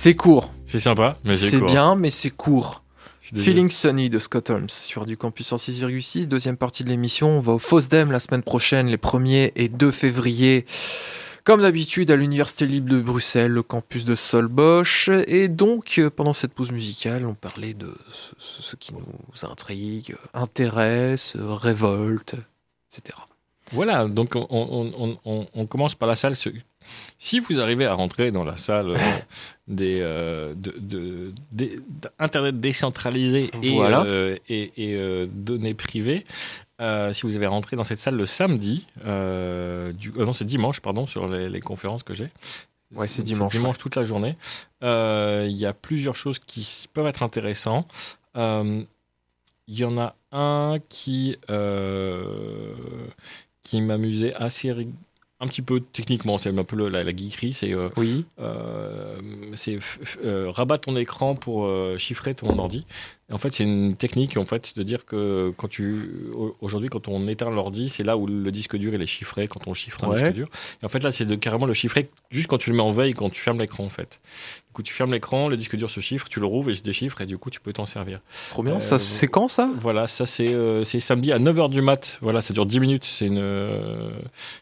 [0.00, 0.52] C'est court.
[0.64, 1.66] C'est sympa, mais c'est C'est court.
[1.66, 2.84] bien, mais c'est court.
[3.20, 6.28] Feeling Sunny de Scott Holmes sur du campus en 6,6.
[6.28, 7.30] Deuxième partie de l'émission.
[7.38, 10.66] On va au FOSDEM la semaine prochaine, les 1er et 2 février.
[11.42, 15.10] Comme d'habitude, à l'Université libre de Bruxelles, le campus de Solbosch.
[15.26, 17.92] Et donc, euh, pendant cette pause musicale, on parlait de
[18.38, 19.02] ce, ce qui nous
[19.50, 22.36] intrigue, intéresse, révolte,
[22.96, 23.18] etc.
[23.72, 26.34] Voilà, donc on, on- on- on- on commence par la salle.
[27.18, 28.96] Si vous arrivez à rentrer dans la salle euh,
[29.66, 31.76] des, euh, de, de- des-
[32.18, 34.02] d'Internet décentralisé et, Voilà.
[34.02, 36.24] euh, et, et, données privées,
[36.80, 40.44] euh, si vous avez rentré dans cette salle le samedi, euh, du, euh, non c'est
[40.44, 42.28] dimanche, pardon, sur les, les conférences que j'ai.
[42.94, 44.36] Ouais, c'est dimanche, dimanche toute la journée.
[44.80, 47.92] Il y a plusieurs choses qui peuvent être intéressantes.
[48.34, 48.86] Il
[49.68, 51.36] y en a un qui,
[53.62, 54.94] qui m'amusait assez rig-
[55.40, 58.24] un petit peu techniquement, c'est un peu le- la, la geekerie, c'est euh, Oui.
[58.40, 59.16] euh,
[60.24, 62.84] euh, rabat ton écran pour euh, chiffrer ton ordi.
[63.30, 67.08] En fait, c'est une technique en fait de dire que quand tu au- aujourd'hui quand
[67.08, 70.02] on éteint l'ordi, c'est là où le disque dur il est chiffré quand on chiffre
[70.04, 70.20] un Ouais.
[70.22, 70.48] disque dur.
[70.82, 72.90] Et en fait là, c'est de carrément le chiffrer juste quand tu le mets en
[72.90, 74.20] veille, quand tu fermes l'écran en fait.
[74.68, 76.76] Du coup, tu fermes l'écran, le disque dur se chiffre, tu le rouvres et il
[76.76, 78.20] se déchiffre et du coup, tu peux t'en servir.
[78.50, 78.76] Trop bien.
[78.76, 79.68] Euh, ça, c'est quand ça?
[79.76, 82.18] Voilà, ça c'est euh, c'est samedi à 9h du mat.
[82.22, 84.10] Voilà, ça dure 10 minutes, c'est une euh,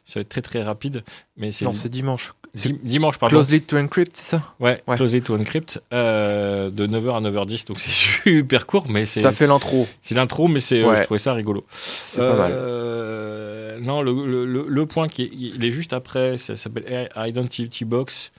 [0.05, 1.05] ça va être très très rapide
[1.37, 2.33] mais c'est Non, c'est dimanche.
[2.57, 3.37] Dim- dimanche pardon.
[3.37, 4.55] Closely to Encrypt, c'est ça?
[4.61, 4.97] Ouais, Ouais.
[4.97, 9.33] Closely to Encrypt, euh, de 9h à 9h10, donc c'est super court, mais c'est Ça
[9.33, 9.87] fait l'intro.
[10.03, 11.65] c'est l'intro, mais c'est, euh, je trouvais ça rigolo.
[11.71, 12.53] C'est pas mal.
[12.55, 17.09] Euh, Non, le, le- le- le point qui est, il est juste après, ça s'appelle
[17.15, 18.33] Identity Box,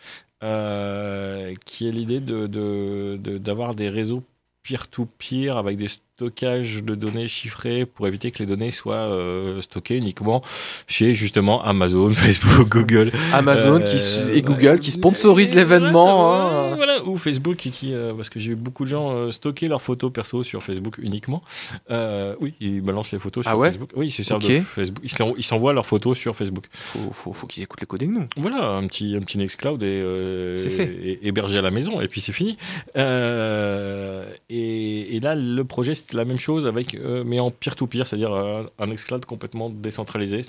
[1.65, 4.23] qui est l'idée de, de- de- d'avoir des réseaux
[4.63, 9.97] peer-to-peer avec des stockages de données chiffrées pour éviter que les données soient euh, stockées
[9.97, 10.41] uniquement
[10.88, 13.12] chez justement Amazon, Facebook, Google.
[13.34, 16.34] Amazon Euh, qui et Google qui sponsorisent l'événement.
[16.34, 16.75] Hein.
[16.75, 19.67] Voilà, ou Facebook qui, qui, euh, parce que j'ai vu beaucoup de gens euh, stocker
[19.67, 21.43] leurs photos perso sur Facebook uniquement.
[21.91, 23.91] Euh, oui, ils balancent les photos sur Ah ouais Facebook.
[23.95, 24.49] Oui, ils se servent Ok.
[24.51, 25.03] de Facebook.
[25.03, 26.65] Ils s'en- ils s'envoient leurs photos sur Facebook.
[26.71, 28.25] Faut, faut, faut qu'ils écoutent les codings, nous.
[28.38, 30.86] Voilà, un petit, un petit Nextcloud et, euh, C'est fait.
[31.03, 32.58] et- hébergé à la maison, et puis c'est fini.
[32.95, 38.34] Euh, et, et là, le projet, la même chose, avec, euh, mais en peer-to-peer, c'est-à-dire
[38.34, 40.41] euh, un Nextcloud complètement décentralisé.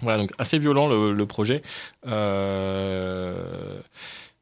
[0.00, 1.62] Voilà, donc assez violent le, le projet.
[2.06, 3.80] Euh,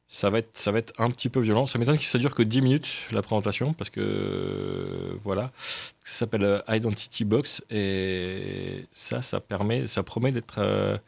[0.07, 1.67] ça va, être, ça va être un petit peu violent.
[1.67, 5.51] Ça m'étonne que ça dure que 10 minutes, la présentation, parce que voilà.
[6.05, 11.01] Ça s'appelle euh, Identity Box, et ça, ça permet, ça promet d'être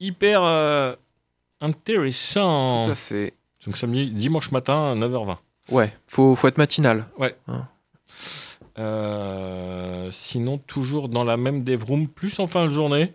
[0.00, 0.96] hyper
[1.60, 2.84] intéressant.
[2.84, 3.34] Tout à fait.
[3.66, 5.36] Donc samedi, dimanche matin, 9h20.
[5.70, 7.06] Ouais, faut, faut être matinal.
[8.78, 13.12] Euh, sinon, toujours dans la même dev room, plus en fin de journée.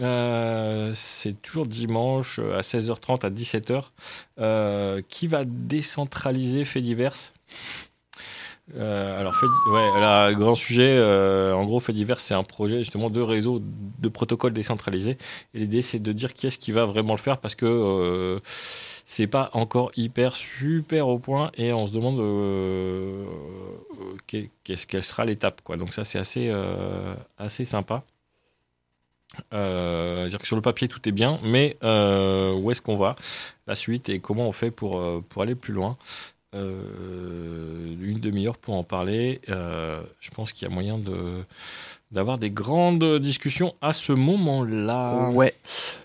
[0.00, 3.82] Euh, c'est toujours dimanche euh, à 16h30 à 17h.
[4.40, 7.14] Euh, qui va décentraliser Fait divers
[8.74, 10.98] alors, fait, ouais, là, grand sujet.
[11.52, 15.18] en gros, Fait divers, c'est un projet justement de réseau de protocoles décentralisés.
[15.52, 18.40] Et l'idée, c'est de dire qui est-ce qui va vraiment le faire parce que
[19.04, 24.86] c'est pas encore hyper super au point et on se demande euh, euh, qu'est- qu'est-ce
[24.86, 25.60] quelle sera l'étape.
[25.62, 25.76] quoi.
[25.76, 28.02] Donc, ça, c'est assez, euh, assez sympa.
[29.52, 33.16] Dire que sur le papier tout est bien, mais où est-ce qu'on va
[33.66, 35.96] La suite et comment on fait pour, pour aller plus loin?
[36.52, 39.40] Une demi-heure pour en parler.
[39.48, 41.44] Je pense qu'il y a moyen de
[42.10, 45.30] d'avoir des grandes discussions à ce moment-là.
[45.30, 45.54] Ouais.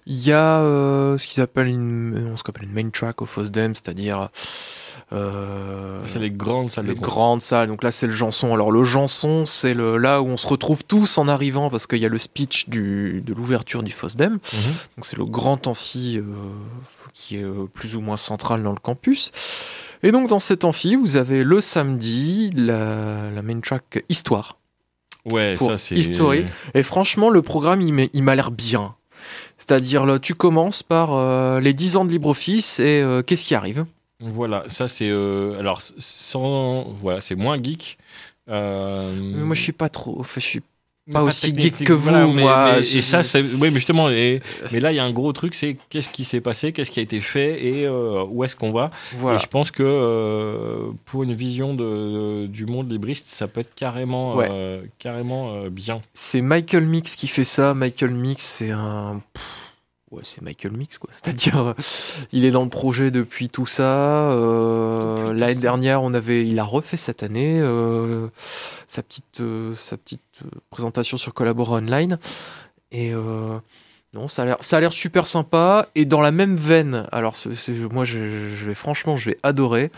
[0.05, 3.25] Il y a euh, ce qu'ils appellent une, ce qu'on appelle une main track au
[3.25, 4.29] FOSDEM, c'est-à-dire
[5.11, 7.67] euh, C'est les grandes salles les de grandes salles.
[7.67, 8.53] Donc là, c'est le Janson.
[8.53, 11.99] Alors le Janson, c'est le là où on se retrouve tous en arrivant parce qu'il
[11.99, 14.33] y a le speech du, de l'ouverture du FOSDEM.
[14.33, 14.39] Mhm.
[14.97, 16.23] Donc c'est le grand amphi euh,
[17.13, 19.31] qui est euh, plus ou moins central dans le campus.
[20.03, 24.58] Et donc dans cet amphi, vous avez le samedi la, la main track histoire.
[25.25, 25.95] Ouais, Pour ça c'est.
[25.95, 26.45] History.
[26.73, 28.95] Et franchement, le programme, il m'a- l'air bien.
[29.57, 33.53] C'est-à-dire, là, tu commences par euh, les 10 ans de LibreOffice et euh, qu'est-ce qui
[33.55, 33.85] arrive?
[34.21, 35.09] Voilà, ça c'est.
[35.09, 36.83] euh, alors, sans.
[36.95, 37.97] Voilà, c'est moins geek.
[38.49, 40.17] Euh, Moi, je suis pas trop.
[40.19, 40.61] Enfin, je suis
[41.11, 42.71] pas aussi geek que voilà, vous, mais- moi.
[42.77, 43.41] mais- Je- et ça, c'est.
[43.41, 44.39] Oui, mais justement, et-
[44.71, 46.99] mais là, il y a un gros truc c'est qu'est-ce qui s'est passé, qu'est-ce qui
[46.99, 48.89] a été fait et euh, où est-ce qu'on va.
[49.17, 49.37] Voilà.
[49.37, 53.73] Et je pense que euh, pour une vision de, du monde libriste, ça peut être
[53.75, 54.47] carrément, Ouais.
[54.51, 56.01] euh, carrément euh, bien.
[56.13, 57.73] C'est Michael Mix qui fait ça.
[57.73, 59.21] Michael Mix, c'est un.
[59.33, 59.43] Pff,
[60.11, 61.11] Ouais, c'est Michael Mix, quoi.
[61.13, 61.73] C'est-à-dire, euh,
[62.31, 64.31] il est dans le projet depuis tout ça.
[64.31, 68.27] euh, L'année dernière, on avait, il a refait cette année euh,
[68.87, 70.21] sa petite, euh, sa petite
[70.71, 72.17] présentation sur Collabora Online.
[72.91, 73.13] Et
[74.13, 77.07] Non, ça a l'air, super sympa et dans la même veine.
[77.11, 77.35] Alors,
[77.91, 79.91] moi, je, je vais franchement, je vais adorer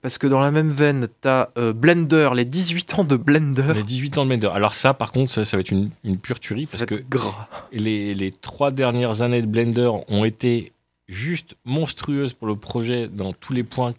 [0.00, 3.72] parce que dans la même veine, t'as euh, Blender, les 18 ans de Blender.
[3.74, 4.50] Les 18 ans de Blender.
[4.52, 7.04] Alors ça, par contre, ça, ça va être une, une pure tuerie Ça parce que
[7.08, 7.48] gras.
[7.72, 10.72] les, les trois dernières années de Blender ont été
[11.06, 13.92] juste monstrueuses pour le projet dans tous les points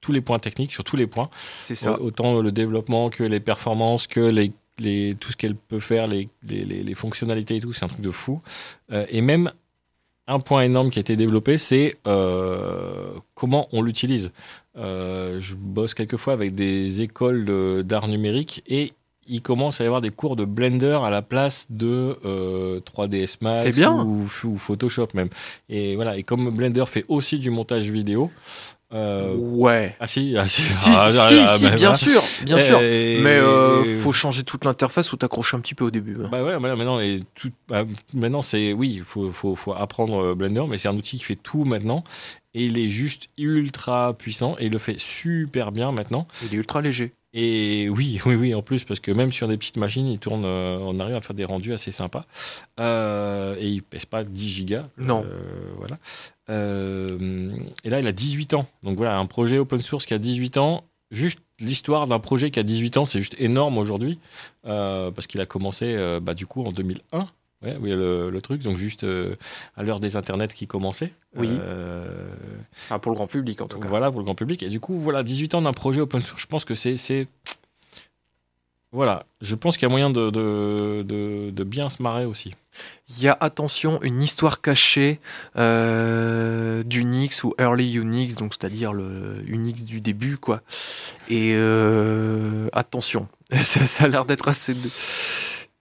[0.00, 1.28] tous les points techniques, sur tous les points.
[1.64, 2.00] C'est ça.
[2.00, 6.28] Autant le développement que les performances, que les, les- tout ce qu'elle peut faire, les,
[6.48, 8.40] les- les- fonctionnalités et tout, c'est un truc de fou.
[8.92, 9.50] Euh, et même
[10.28, 14.32] un point énorme qui a été développé, c'est euh, comment on l'utilise.
[14.76, 18.92] Euh, je bosse quelquefois avec des écoles de- d'art numérique et
[19.28, 23.38] il commence à y avoir des cours de Blender à la place de euh, 3ds
[23.40, 24.04] Max bien.
[24.04, 25.28] Ou, ou Photoshop même.
[25.68, 26.16] Et voilà.
[26.16, 28.30] Et comme Blender fait aussi du montage vidéo.
[28.92, 29.96] Euh, Ouais.
[30.00, 32.78] ah si, ah si, Si, ah, si, ah, si, bah, bien sûr, bien sûr.
[32.78, 36.16] Mais euh, faut changer toute l'interface ou t'accrocher un petit peu au début.
[36.22, 36.28] hein.
[36.30, 40.34] Bah ouais, maintenant, et tout, bah, maintenant c'est oui, il faut, faut, faut apprendre euh,
[40.34, 42.04] Blender, mais c'est un outil qui fait tout maintenant.
[42.54, 46.26] Et il est juste ultra puissant et il le fait super bien maintenant.
[46.42, 47.12] Il est ultra léger.
[47.38, 50.44] Et oui, oui, oui, en plus, parce que même sur des petites machines, il tourne,
[50.44, 52.24] euh, on arrive à faire des rendus assez sympas.
[52.80, 54.84] Euh, et il pèse pas 10 gigas.
[54.96, 55.22] Non.
[55.24, 55.38] Euh,
[55.76, 55.98] voilà.
[56.48, 57.50] Euh,
[57.84, 58.66] et là, il a 18 ans.
[58.82, 60.84] Donc voilà, un projet open source qui a 18 ans.
[61.10, 64.18] Juste l'histoire d'un projet qui a 18 ans, c'est juste énorme aujourd'hui.
[64.66, 67.28] euh, parce qu'il a commencé, euh, bah, du coup, en 2001.
[67.66, 69.34] Ouais, oui, le, le truc, donc juste euh,
[69.76, 71.12] à l'heure des internets qui commençaient.
[71.36, 71.48] Oui.
[71.50, 72.06] Euh,
[73.02, 73.88] pour le grand public en tout cas.
[73.88, 74.62] voilà, pour le grand public.
[74.62, 77.26] Et du coup, voilà, 18 ans d'un projet open source, je pense que c'est.
[78.92, 82.54] Voilà, je pense qu'il y a moyen de, de, de- de bien se marrer aussi.
[83.08, 85.18] Il y a, attention, une histoire cachée
[85.58, 90.62] euh, d'Unix ou Early Unix, donc c'est-à-dire le Unix du début, quoi.
[91.28, 94.74] Et euh, attention, ça, ça a l'air d'être assez.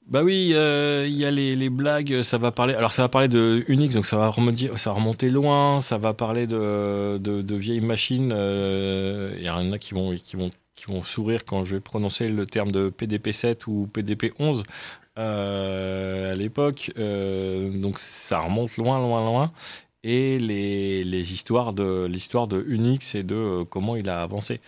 [0.08, 2.76] Bah oui, euh, il y a les, blagues, ça va parler.
[2.76, 5.80] Alors ça va parler de Unix, donc ça va remonter, ça va loin.
[5.80, 8.32] Ça va parler de, de, vieilles machines.
[8.36, 11.82] euh, Il y en a qui vont, qui vont, qui vont sourire quand je vais
[11.82, 14.64] prononcer le terme de PDP-7 ou PDP-11
[15.18, 16.92] euh, à l'époque.
[17.00, 19.52] Euh, donc ça remonte loin, loin, loin.
[20.04, 24.62] Et les, les histoires de l'histoire de Unix et de euh, comment il a avancé.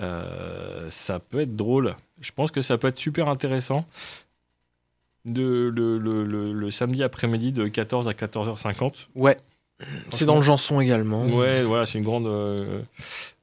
[0.00, 1.94] Euh, ça peut être drôle.
[2.20, 3.86] Je pense que ça peut être super intéressant
[5.24, 9.08] de, le, le- le- le samedi après-midi de 14 à 14h50.
[9.14, 9.38] Ouais,
[10.10, 11.24] c'est dans le Janson également.
[11.26, 12.26] Ouais, voilà, c'est une grande.
[12.26, 12.82] euh,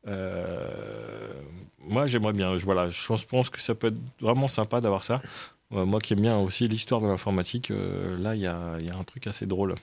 [0.08, 1.32] euh,
[1.80, 2.56] moi, j'aimerais bien.
[2.58, 5.22] Je, voilà, je pense- que ça peut être vraiment sympa d'avoir ça.
[5.74, 7.72] Euh, moi qui aime bien aussi l'histoire de l'informatique,
[8.20, 9.76] là, il y a, y a un truc assez drôle.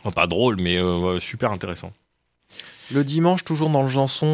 [0.00, 0.78] Enfin, pas drôle, mais
[1.20, 1.92] super intéressant.
[2.92, 4.26] Le dimanche, toujours dans le Janson,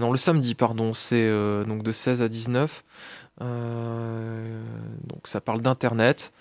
[0.00, 1.28] non, le samedi, pardon, c'est
[1.66, 2.82] donc de 16 à 19.
[3.42, 4.60] Euh,
[5.04, 6.32] donc ça parle d'Internet.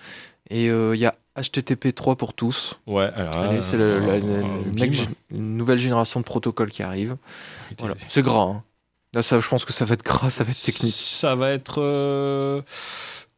[0.49, 2.77] Et euh, il y a HTTP 3 pour tous.
[2.87, 3.61] Ouais, alors.
[3.61, 3.99] C'est la-
[5.31, 7.17] une nouvelle génération de protocoles qui arrive.
[7.79, 7.95] Voilà.
[8.07, 8.43] C'est gras.
[8.43, 8.63] hein.
[9.13, 10.93] Là, ça, je pense que ça va être gras, ça va être technique.
[10.93, 11.81] Ça va être.
[11.81, 12.61] euh,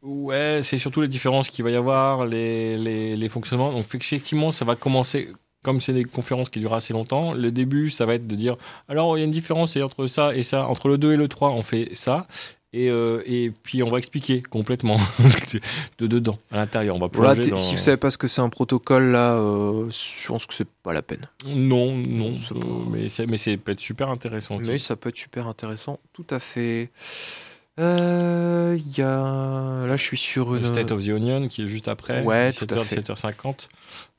[0.02, 3.72] Ouais, c'est surtout les différences qu'il va y avoir, les, les, les fonctionnements.
[3.72, 5.32] Donc, effectivement, ça va commencer.
[5.64, 8.56] Comme c'est des conférences qui durent assez longtemps, le début, ça va être de dire
[8.86, 10.68] alors, il y a une différence entre ça et ça.
[10.68, 12.28] Entre le 2 et le 3, on fait ça.
[12.74, 14.98] Et, euh, et puis, on va expliquer complètement
[15.98, 16.96] de dedans, à l'intérieur.
[16.96, 17.56] On va Voilà, plonger dans...
[17.56, 20.68] Si vous savez pas ce que c'est un protocole, là, euh, je pense que c'est
[20.82, 21.26] pas la peine.
[21.46, 24.56] Non, non, euh, pas- mais, c'est peut être super intéressant.
[24.56, 24.70] aussi.
[24.70, 26.90] Mais ça peut être super intéressant, tout à fait.
[27.78, 29.86] Euh, Il y a...
[29.86, 30.64] Là, je suis sur Le une...
[30.66, 33.00] State of the Union qui est juste après, Ouais, tout 17h, à fait.
[33.00, 33.68] 17h50,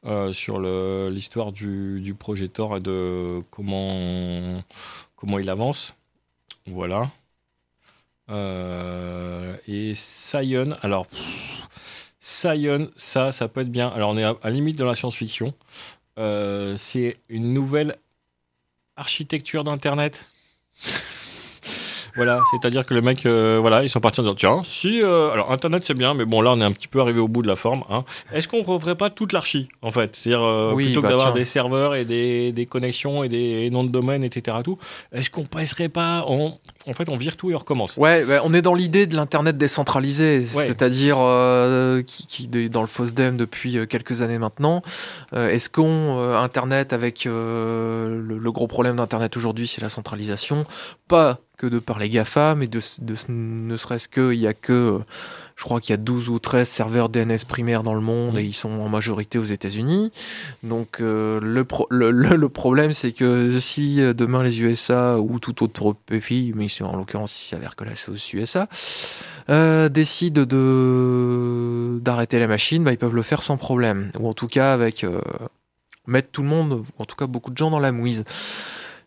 [0.05, 4.63] euh, sur le- l'histoire du, du projet Tor et de comment,
[5.15, 5.93] comment il avance.
[6.65, 7.09] Voilà.
[8.29, 11.07] Euh, et Sion, alors,
[12.19, 13.87] Sion, ça, ça peut être bien.
[13.89, 15.53] Alors, on est à, à la limite de la science-fiction.
[16.17, 17.95] Euh, C'est une nouvelle
[18.95, 20.25] architecture d'Internet.
[22.15, 25.31] Voilà, c'est-à-dire que les mecs, euh, voilà, ils sont partis en disant tiens, si, euh,
[25.31, 27.41] alors Internet c'est bien, mais bon là on est un petit peu arrivé au bout
[27.41, 27.83] de la forme.
[27.89, 28.03] Hein.
[28.33, 30.15] Est-ce qu'on referait pas toute l'archi en fait?
[30.15, 33.69] C'est-à-dire euh, Oui, plutôt bah, que d'avoir des serveurs et des, des connexions et des
[33.69, 34.57] noms de domaine, etc.
[34.63, 34.77] Tout,
[35.11, 37.97] est-ce qu'on passerait pas en, en fait on vire tout et on recommence?
[37.97, 40.65] Ouais, ouais, on est dans l'idée de l'internet décentralisé, Ouais.
[40.65, 41.17] c'est-à-dire
[42.05, 44.81] qui, qui est dans le FOSDEM depuis quelques années maintenant.
[45.35, 50.65] Est-ce qu'on internet avec le, le gros problème d'internet aujourd'hui, c'est la centralisation,
[51.07, 54.53] pas que de par les GAFA, mais de, de- ne serait-ce que il y a
[54.53, 54.99] que euh,
[55.57, 58.43] je crois qu'il y a 12 ou 13 serveurs DNS primaires dans le monde et
[58.43, 60.09] ils sont en majorité aux États-Unis.
[60.63, 65.61] Donc euh, le, le, le, problème, c'est que si euh, demain les USA ou tout
[65.61, 68.69] autre pays, mais en l'occurrence il s'avère que là c'est aux USA,
[69.49, 74.11] euh, décident de d'arrêter la machine, bah, ils peuvent le faire sans problème.
[74.17, 75.19] Ou en tout cas avec euh,
[76.07, 78.23] mettre tout le monde, en tout cas beaucoup de gens dans la mouise.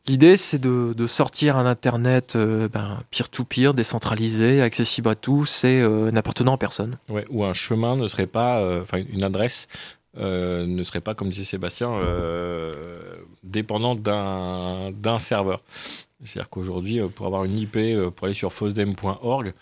[0.08, 6.10] L'idée, c'est de, sortir un Internet euh, ben, peer-to-peer, décentralisé, accessible à tous et euh,
[6.10, 6.98] n'appartenant à personne.
[7.30, 9.68] Où un chemin ne serait pas, euh, enfin une adresse
[10.14, 11.98] ne serait pas, comme disait Sébastien,
[13.42, 15.62] dépendante d'un serveur.
[16.22, 17.78] C'est-à-dire qu'aujourd'hui, pour avoir une IP,
[18.14, 19.54] pour aller sur fosdem.org,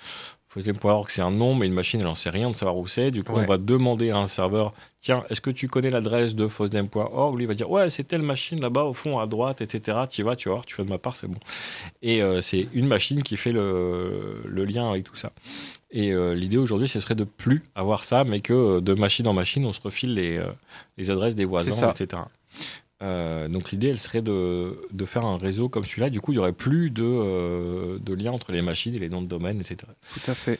[0.51, 3.13] Fosdem.org, c'est un nom, mais une machine, elle n'en sait rien de savoir où c'est.
[3.13, 6.49] Du coup, on va demander à un serveur Tiens, est-ce que tu connais l'adresse de
[6.49, 9.99] fosdem.org Lui, il va dire Ouais, c'est telle machine là-bas, au fond, à droite, etc.
[10.11, 11.39] Tu vas, tu vas voir, tu fais de ma part, c'est bon.
[12.03, 15.31] Et euh, c'est une machine qui fait le, lien avec tout ça.
[15.93, 19.29] Et euh, l'idée aujourd'hui, ce serait de plus avoir ça, mais que euh, de machine
[19.29, 20.45] en machine, on se refile les,
[20.99, 22.23] les adresses des voisins, etc.
[23.03, 26.11] Euh, donc l'idée, elle serait de, de, faire un réseau comme celui-là.
[26.11, 29.09] Du coup, il n'y aurait plus de, euh, de lien entre les machines et les
[29.09, 29.91] noms de domaine, etc.
[30.13, 30.59] Tout à fait.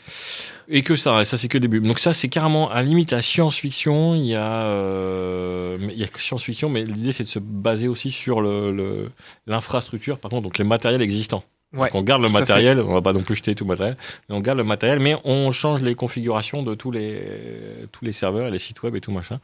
[0.69, 1.81] Et que ça, ça c'est que le début.
[1.81, 4.15] Donc ça, c'est carrément à la limite la science-fiction.
[4.15, 8.11] Il y a, euh, il y a science-fiction, mais l'idée, c'est de se baser aussi
[8.11, 8.41] sur
[9.47, 13.13] l'infrastructure, le, par contre, donc les matériels existants on garde le matériel, on va pas
[13.13, 13.97] non plus jeter tout le matériel,
[14.29, 17.23] mais on garde le matériel, mais on change les configurations de tous les,
[17.93, 19.39] tous les serveurs et les sites web et tout machin.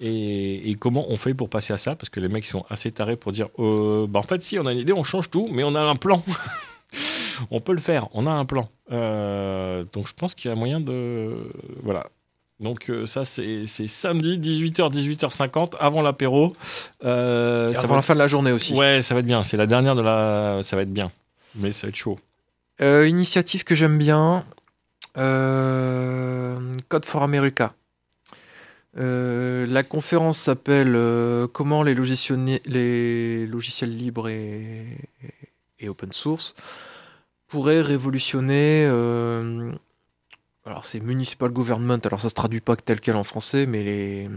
[0.00, 1.94] Et, comment on fait pour passer à ça?
[1.94, 4.66] Parce que les mecs sont assez tarés pour dire euh, bah en fait, si on
[4.66, 6.22] a une idée, on change tout, mais on a un plan.
[7.50, 8.68] on peut le faire, on a un plan.
[8.92, 11.36] Euh, donc je pense qu'il y a moyen de.
[11.82, 12.06] Voilà.
[12.58, 16.54] Donc euh, ça c'est samedi 18h 18h50 avant l'apéro.
[17.04, 18.74] Euh, avant la fin de la journée aussi.
[18.74, 19.42] Ouais, ça va être bien.
[19.42, 20.60] C'est la dernière de la.
[20.62, 21.10] Ça va être bien.
[21.54, 22.18] Mais ça va être chaud.
[22.80, 24.44] Euh, initiative que j'aime bien.
[25.16, 27.74] Euh, Code for America.
[28.96, 30.98] Euh, la conférence s'appelle
[31.52, 32.50] Comment les logiciels,
[33.96, 34.86] libres et,
[35.78, 36.54] et, open source
[37.46, 38.84] pourraient révolutionner.
[40.64, 44.30] alors c'est municipal government, alors ça se traduit pas tel quel en français, mais les,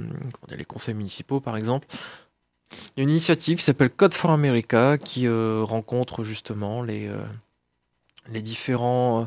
[0.49, 1.87] les conseils municipaux par exemple.
[2.95, 7.07] Il y a une initiative qui s'appelle Code for America qui euh, rencontre justement les,
[7.07, 7.17] euh,
[8.31, 9.21] les différents.
[9.21, 9.25] Euh,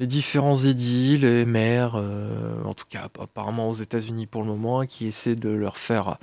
[0.00, 5.06] les différents édits, les maires, en tout cas apparemment aux États-Unis pour le moment, qui
[5.06, 6.18] essaient de leur faire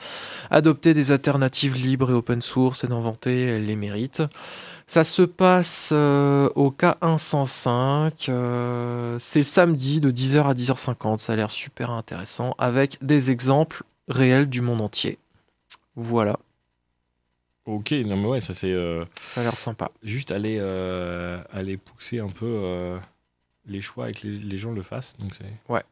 [0.50, 4.24] adopter des alternatives libres et open source et d'inventer les mérites.
[4.88, 9.18] Ça se passe au K105.
[9.20, 11.20] c'est samedi de 10h à 10h50.
[11.20, 15.18] Ça a l'air super intéressant avec des exemples réels du monde entier.
[15.96, 16.40] Voilà.
[17.66, 18.72] Ok, non mais ouais, ça c'est.
[18.72, 19.92] Euh, ça a l'air sympa.
[20.02, 22.98] Juste aller, euh, aller pousser un peu euh,
[23.68, 24.82] les choix et que les, gens le.
[25.20, 25.72] Donc c'est.
[25.72, 25.84] Ouais.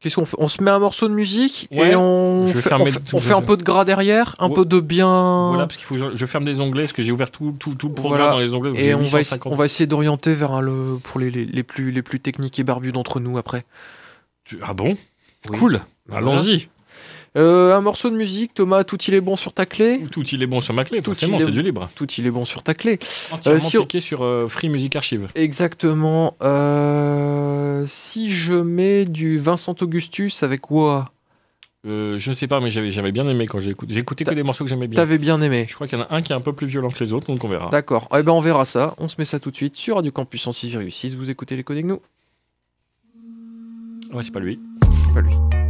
[0.00, 0.36] Qu'est-ce qu'on fait?
[0.38, 3.62] On se met un morceau de musique et on, fait, on, fait, un peu de
[3.62, 5.48] gras derrière, un peu de bien.
[5.48, 7.76] Voilà, parce qu'il faut que je, ferme des onglets, parce que j'ai ouvert tout, tout,
[7.76, 8.84] tout le programme dans les onglets.
[8.84, 12.18] Et on va, on va essayer d'orienter vers le, pour les, les, plus, les plus
[12.18, 13.64] techniques et barbus d'entre nous après.
[14.62, 14.96] Ah bon?
[15.46, 16.68] Cool, allons-y.
[17.36, 20.04] Euh, un morceau de musique, Thomas, tout il est bon sur ta clé?
[20.10, 21.88] Tout il est bon sur ma clé, forcément, c'est du libre.
[21.94, 22.98] Tout il est bon sur ta clé.
[23.30, 23.86] Entièrement euh, sur...
[24.00, 25.28] sur euh, Free Music Archive.
[25.34, 26.36] Exactement.
[26.42, 30.66] Euh, si je mets du Vincent Augustus avec
[31.84, 33.94] euh, je ne sais pas, mais j'avais bien aimé quand j'ai écouté.
[33.94, 34.96] J'ai écouté que des morceaux que j'aimais bien.
[34.96, 35.66] T'avais bien aimé.
[35.68, 37.12] Je crois qu'il y en a un qui est un peu plus violent que les
[37.12, 37.70] autres, donc on verra.
[37.70, 38.06] D'accord.
[38.16, 38.94] Eh ben on verra ça.
[38.98, 41.78] On se met ça tout de suite sur Radio Campus 6 Vous écoutez les codes
[41.78, 42.00] nous.
[44.12, 44.60] Ouais, c'est pas lui.
[45.08, 45.61] C'est pas lui.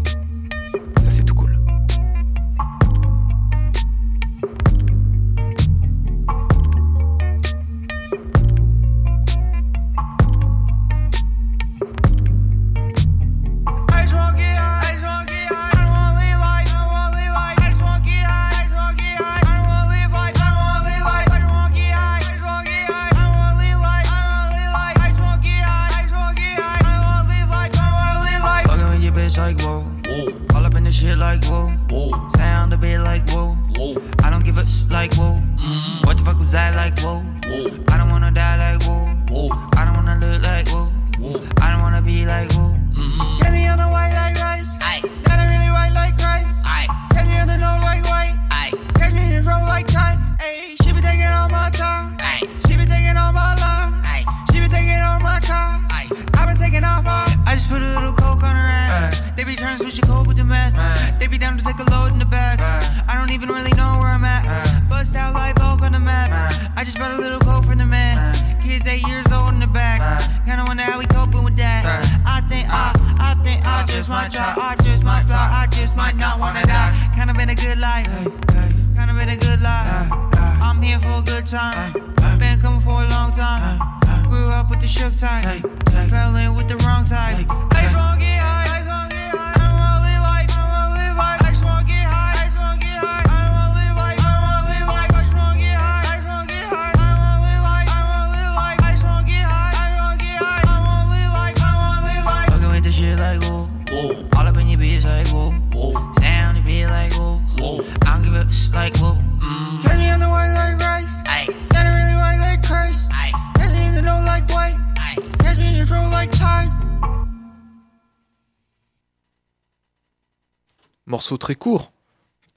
[121.12, 121.92] Morceau très court.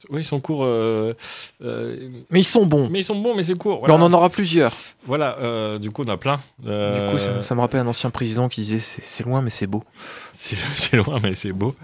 [0.10, 0.64] Oui, ils sont courts.
[0.66, 1.14] euh,
[1.64, 2.89] euh, Mais ils sont bons.
[2.89, 3.80] mais ils sont bons, mais c'est court.
[3.82, 3.95] Mais Voilà.
[3.95, 4.72] on en aura plusieurs.
[5.06, 6.38] Voilà, euh, du coup, on a plein.
[6.60, 6.70] Du
[7.12, 9.84] coup, ça, ça me rappelle un ancien président qui disait c'est loin, mais c'est beau.
[10.32, 11.76] C'est loin, mais c'est beau.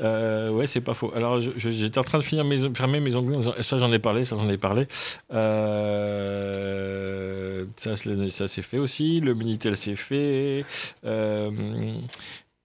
[0.00, 1.12] Ouais, c'est pas faux.
[1.16, 3.40] Alors, j'étais en train de finir mes, fermer mes onglets.
[3.62, 4.86] Ça, j'en ai parlé, ça, j'en ai parlé.
[7.76, 7.96] Ça,
[8.30, 9.20] ça, c'est fait aussi.
[9.20, 10.64] Le Minitel, c'est fait.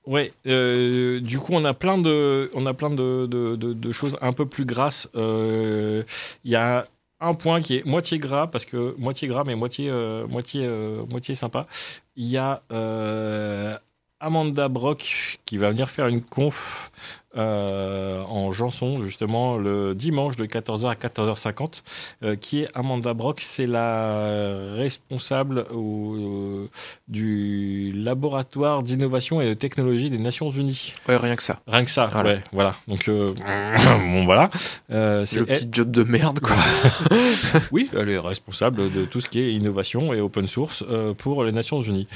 [0.06, 4.46] Ouais, euh, du coup, on a plein de, on a plein de, choses un peu
[4.46, 5.10] plus grasses.
[5.16, 6.04] Euh,
[6.44, 6.86] Il y a
[7.20, 10.68] un point qui est moitié gras, parce que moitié gras, mais moitié, euh, moitié,
[11.10, 11.68] moitié sympa.
[12.16, 12.62] Il y a
[14.20, 16.92] Amanda Brock qui va venir faire une conf
[17.40, 21.82] euh, en Janson, justement, le dimanche de 14h à 14h50.
[22.24, 26.70] euh, qui est Amanda Brock C'est la responsable au- euh,
[27.08, 30.94] du laboratoire d'innovation et de technologie des Nations Unies.
[31.08, 31.60] Ouais, rien que ça.
[31.68, 32.30] Rien que ça, Voilà.
[32.32, 32.76] ouais, voilà.
[32.88, 33.34] Donc, euh,
[34.12, 34.50] bon, voilà.
[34.90, 36.56] C'est le elle- petit job de merde, quoi.
[37.72, 40.84] oui, elle est responsable de tout ce qui est innovation et open source
[41.18, 42.08] pour les Nations Unies.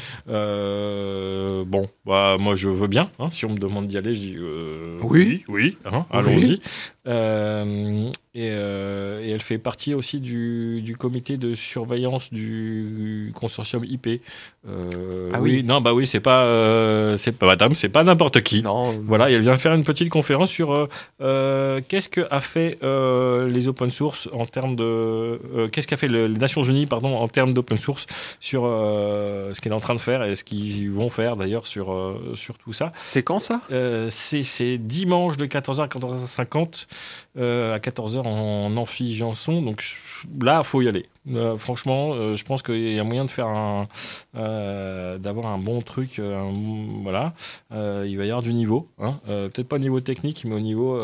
[1.65, 3.09] Bon, bah, moi je veux bien.
[3.19, 5.45] hein, si on me demande d'y aller, je dis euh, Oui.
[5.47, 6.17] oui, hein, Oui.
[6.17, 6.61] allons-y.
[7.07, 13.83] Euh, et, euh, et elle fait partie aussi du, du comité de surveillance du consortium
[13.85, 14.21] IP.
[14.67, 15.61] Euh, Ah oui.
[15.63, 18.63] non, bah oui, c'est pas, euh, c'est pas madame, c'est pas n'importe qui.
[18.63, 23.67] Non, Voilà, et elle vient faire une petite conférence sur qu'est-ce que a fait les
[23.67, 25.39] open source en termes de
[25.71, 28.07] qu'est-ce qu'a fait le- les Nations Unies pardon en termes d'open source
[28.39, 32.17] sur ce qu'elle est en train de faire et ce qu'ils vont faire d'ailleurs sur
[32.33, 32.91] sur tout ça.
[33.05, 33.61] c'est quand ça?
[34.09, 36.87] C'est dimanche de 14h à 14h50
[37.37, 39.83] euh, à 14h en Janson donc
[40.41, 41.07] là faut y aller.
[41.31, 43.87] Euh, franchement, euh, je pense qu'il y a moyen de faire un,
[44.35, 46.19] euh, d'avoir un bon truc.
[47.01, 47.33] voilà,
[47.71, 48.89] il va y avoir du niveau.
[48.99, 49.19] hein.
[49.25, 51.01] Peut-être pas au niveau technique, mais au niveau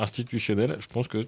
[0.00, 0.76] institutionnel.
[0.80, 1.26] Je pense que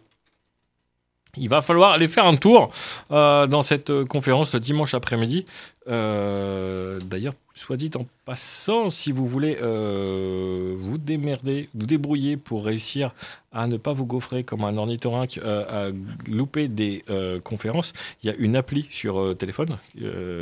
[1.36, 2.70] il va falloir aller faire un tour
[3.10, 5.44] dans cette conférence dimanche après-midi.
[5.86, 13.12] D'ailleurs, soit dit en passant, si vous voulez euh, vous démerder, vous débrouiller pour réussir
[13.52, 15.92] à ne pas vous gaufrer comme un ornithorynque, euh, à
[16.30, 19.78] louper des euh, conférences, il y a une appli sur téléphone.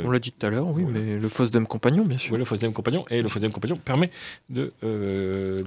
[0.05, 2.33] On l'a dit tout à l'heure, oui, mais le Fosdem Compagnon, bien sûr.
[2.33, 3.05] Ouais, le FOSDEM Compagnon.
[3.09, 4.09] Et le FOSDEM Compagnon permet
[4.49, 4.73] de,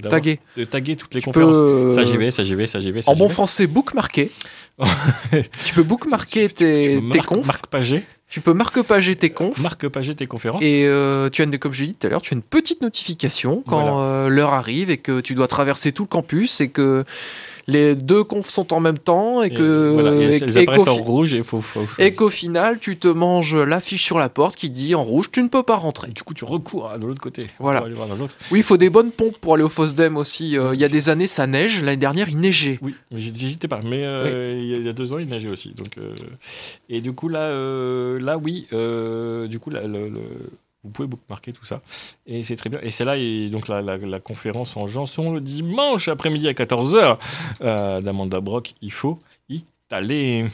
[0.09, 0.39] Tagué.
[0.57, 1.57] de taguer toutes les Tu conférences.
[1.57, 3.01] peux, Ça j'y vais, ça j'y vais, ça j'y vais.
[3.01, 3.33] ça En bon vais.
[3.33, 4.29] français, bookmarker.
[5.65, 7.61] tu peux bookmarker tes, Tu tes confs.
[7.69, 9.59] Paget, Tu peux marque-pager tes confs.
[9.59, 10.63] Marc Paget tes conférences.
[10.63, 12.81] Et euh, tu as, une- comme j'ai dit tout à l'heure, tu as une petite
[12.81, 13.97] notification quand Voilà.
[13.97, 17.03] euh, l'heure arrive et que tu dois traverser tout le campus et que
[17.67, 20.39] les deux confs sont en même temps et Et que voilà, et et-
[20.77, 21.01] qu'au fi-
[21.43, 25.29] faut, faut, faut- final, tu te manges l'affiche sur la porte qui dit en rouge,
[25.31, 26.09] tu ne peux pas rentrer.
[26.11, 27.43] Du coup, tu recours à de l'autre côté.
[27.59, 27.81] Voilà.
[27.81, 28.07] Aller voir.
[28.51, 30.57] Oui, il faut des bonnes pompes pour aller au Fosdem aussi.
[30.57, 31.81] Euh, Il y a des années, ça neige.
[31.83, 32.79] L'année dernière, il neigeait.
[32.81, 33.19] Oui, mais
[33.67, 33.81] pas.
[33.83, 35.69] Mais euh, il y a- il y a deux ans, il neigeait aussi.
[35.75, 36.13] Donc, euh,
[36.89, 37.47] et du coup, là,
[38.19, 38.67] là oui,
[39.47, 40.49] du coup, là, le- le-
[40.83, 41.81] vous pouvez bookmarker tout ça.
[42.25, 42.79] Et c'est très bien.
[42.81, 43.15] Et c'est là,
[43.49, 47.17] donc, la, conférence en Janson le dimanche après-midi à 14h
[47.61, 48.73] euh, d'Amanda Brock.
[48.81, 49.19] Il faut
[49.49, 50.45] y aller.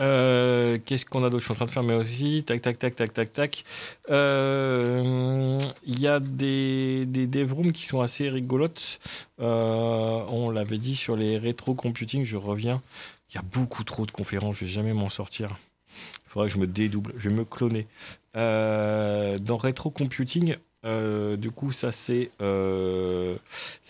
[0.00, 1.40] Euh, Qu'est-ce qu'on a d'autre?
[1.40, 2.42] Je suis en train de faire, mais aussi.
[2.44, 3.64] Tac, tac, tac, tac, tac, tac.
[4.08, 9.00] Euh, Il y a des, des dev rooms qui sont assez rigolotes.
[9.38, 12.80] On l'avait dit sur les rétro computing, je reviens.
[13.30, 15.56] Il y a beaucoup trop de conférences, je vais jamais m'en sortir.
[16.26, 17.86] Il faudrait que je me dédouble, je vais me cloner.
[18.36, 23.36] Euh, dans rétro computing, euh, du coup, ça c'est euh,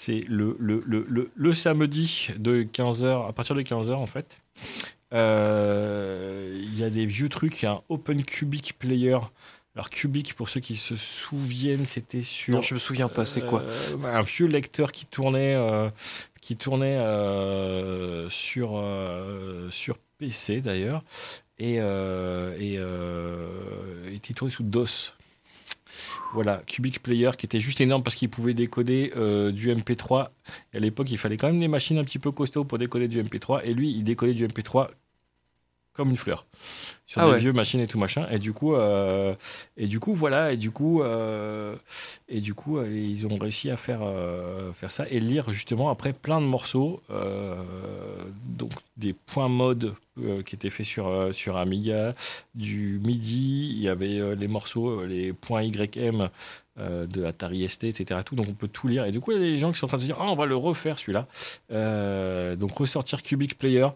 [0.09, 4.39] le, le, le, le, le samedi de 15h, à partir de 15h en fait.
[5.13, 9.19] Euh, Il y a des vieux trucs, il y a un Open Cubic Player.
[9.77, 13.41] Alors Cubic, pour ceux qui se souviennent, c'était sur Non, je me souviens pas, c'est
[13.41, 15.91] quoi euh, un vieux lecteur qui tournait, euh,
[16.41, 18.81] qui tournait euh, sur,
[19.71, 21.03] sur PC d'ailleurs,
[21.59, 25.15] et, euh, et, euh, sous DOS.
[26.33, 30.31] Voilà, Cubic Player qui était juste énorme parce qu'il pouvait décoder euh, du MP3.
[30.73, 33.07] Et à l'époque, il fallait quand même des machines un petit peu costauds pour décoder
[33.07, 33.61] du MP3.
[33.65, 34.89] Et lui, il décodait du MP3
[35.95, 36.45] comme une fleur
[37.07, 37.39] sur Ah des ouais.
[37.39, 38.27] vieux machines et tout machin.
[38.31, 39.35] Et du coup, euh,
[39.77, 40.53] et du coup, voilà.
[40.53, 41.77] Et du coup, euh,
[42.29, 44.01] et du coup, euh, ils ont réussi à faire
[44.75, 47.01] faire ça et lire justement après plein de morceaux,
[48.47, 49.95] donc des points mode
[50.45, 52.15] qui étaient faits sur sur Amiga,
[52.55, 53.71] du MIDI.
[53.77, 56.29] Il y avait les morceaux, les points YM.
[56.77, 58.21] de Atari ST, etc.
[58.27, 59.05] Tout, donc on peut tout lire.
[59.05, 60.17] Et du coup, il y a des gens qui sont en train de se dire
[60.19, 61.29] Ah, on va le refaire celui-là.
[62.57, 63.87] Donc ressortir Cubic Player.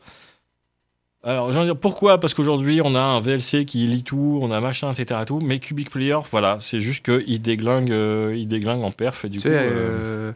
[1.25, 2.19] Alors, j'ai envie de dire pourquoi?
[2.21, 5.21] Parce qu'aujourd'hui, on a un VLC qui lit tout, on a machin, etc.
[5.27, 9.25] Tout, mais Cubic Player, voilà, c'est juste qu'il déglingue, euh, il déglingue en perf.
[9.25, 10.33] Et du Tu coup, sais, euh, euh,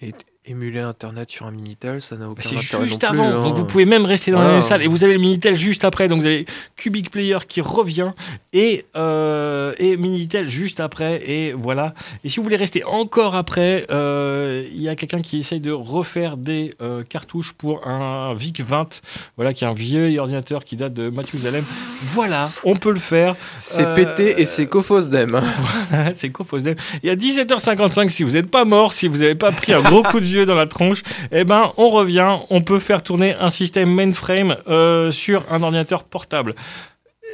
[0.00, 0.12] et-
[0.46, 3.28] émuler Internet sur un Minitel, ça n'a aucun c'est intérêt juste non plus, avant.
[3.28, 3.44] hein.
[3.44, 4.58] Donc, vous pouvez même rester dans la Voilà.
[4.58, 4.82] même salle.
[4.82, 6.06] Et vous avez le Minitel juste après.
[6.08, 6.44] Donc, vous avez
[6.76, 8.10] Cubic Player qui revient
[8.52, 11.22] et, euh, et Minitel juste après.
[11.30, 11.94] Et voilà.
[12.24, 15.72] Et si vous voulez rester encore après, euh, il y a quelqu'un qui essaye de
[15.72, 19.00] refaire des euh, cartouches pour un VIC 20.
[19.36, 21.64] Voilà, qui est un vieux ordinateur qui date de Mathusalem.
[22.02, 23.34] Voilà, on peut le faire.
[23.56, 25.40] C'est pété et c'est Cofosdem.
[26.16, 26.74] c'est Cofosdem.
[27.02, 30.02] Et à 17h55, si vous n'êtes pas mort, si vous n'avez pas pris un gros
[30.02, 32.36] coup de dans la tronche, eh ben, on revient.
[32.50, 36.54] On peut faire tourner un système mainframe euh, sur un ordinateur portable.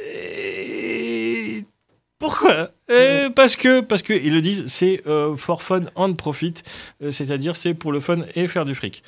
[0.07, 1.65] Et
[2.19, 2.69] Pourquoi?
[2.91, 6.53] Euh, Parce que, parce que ils le disent, c'est euh, for fun and profit,
[7.01, 9.03] Euh, c'est-à-dire c'est pour le fun et faire du fric.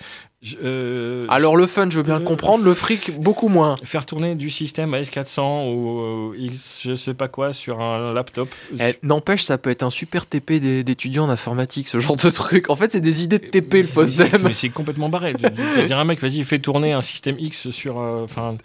[0.46, 3.78] Je- euh, Alors le fun, je veux bien le Euh, comprendre, le fric, beaucoup moins.
[3.86, 8.50] faire tourner du système AS400 ou euh, X, je sais pas quoi, sur un laptop.
[8.78, 12.70] Eh, N'empêche, ça peut être un super TP d'étudiants en informatique, ce genre de truc.
[12.70, 14.42] En fait, c'est des idées de TP, le Mais c'est- FOSDEM.
[14.44, 15.32] Mais c'est complètement barré.
[15.40, 18.00] Vas dire un mec, vas-y, fais tourner un système X sur.
[18.02, 18.58] euh, Enfin.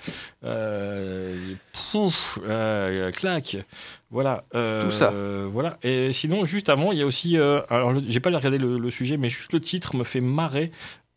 [0.45, 1.55] euh,
[1.93, 3.57] pouf, euh, clac.
[4.11, 4.45] Voilà.
[4.55, 5.13] euh, Tout ça.
[5.49, 5.79] Voilà.
[5.83, 7.37] Et sinon, juste avant, il y a aussi.
[7.39, 10.21] euh, alors, le- j'ai pas regardé le, le sujet, mais juste le titre me fait
[10.21, 10.71] marrer.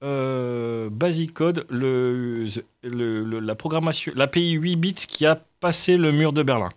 [0.04, 2.45] Euh, Basic Code, le,
[2.84, 6.70] le- le- la programmation, l'API 8 bits qui a passé le mur de Berlin.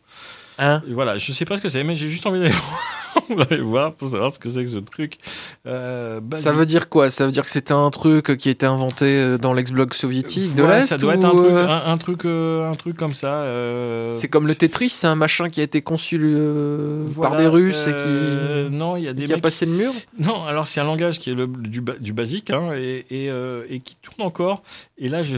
[0.59, 0.83] Hein?
[0.89, 2.53] Voilà, je sais pas ce que c'est, mais j'ai juste envie d'aller
[3.29, 5.19] voir, d'aller voir pour savoir ce que c'est que ce truc.
[5.67, 7.11] Euh, Basic Ça veut dire quoi?
[7.11, 10.55] Ça veut dire que c'était un truc qui a été inventé euh, dans l'ex-bloc soviétique
[10.55, 12.75] de Ouais, l'Est ça doit ou, être un truc, euh, un, un truc, euh, un
[12.75, 13.43] truc comme ça.
[13.43, 17.47] euh, C'est comme le Tetris, c'est un machin qui a été conçu voilà, par des
[17.47, 19.93] Russes et qui, non, il y a des qui a mecs- passé le mur?
[20.19, 23.31] Non, alors c'est un langage qui est le, du, ba- du basique hein, et, et,
[23.69, 24.63] et qui tourne encore.
[24.99, 25.37] Et là, je,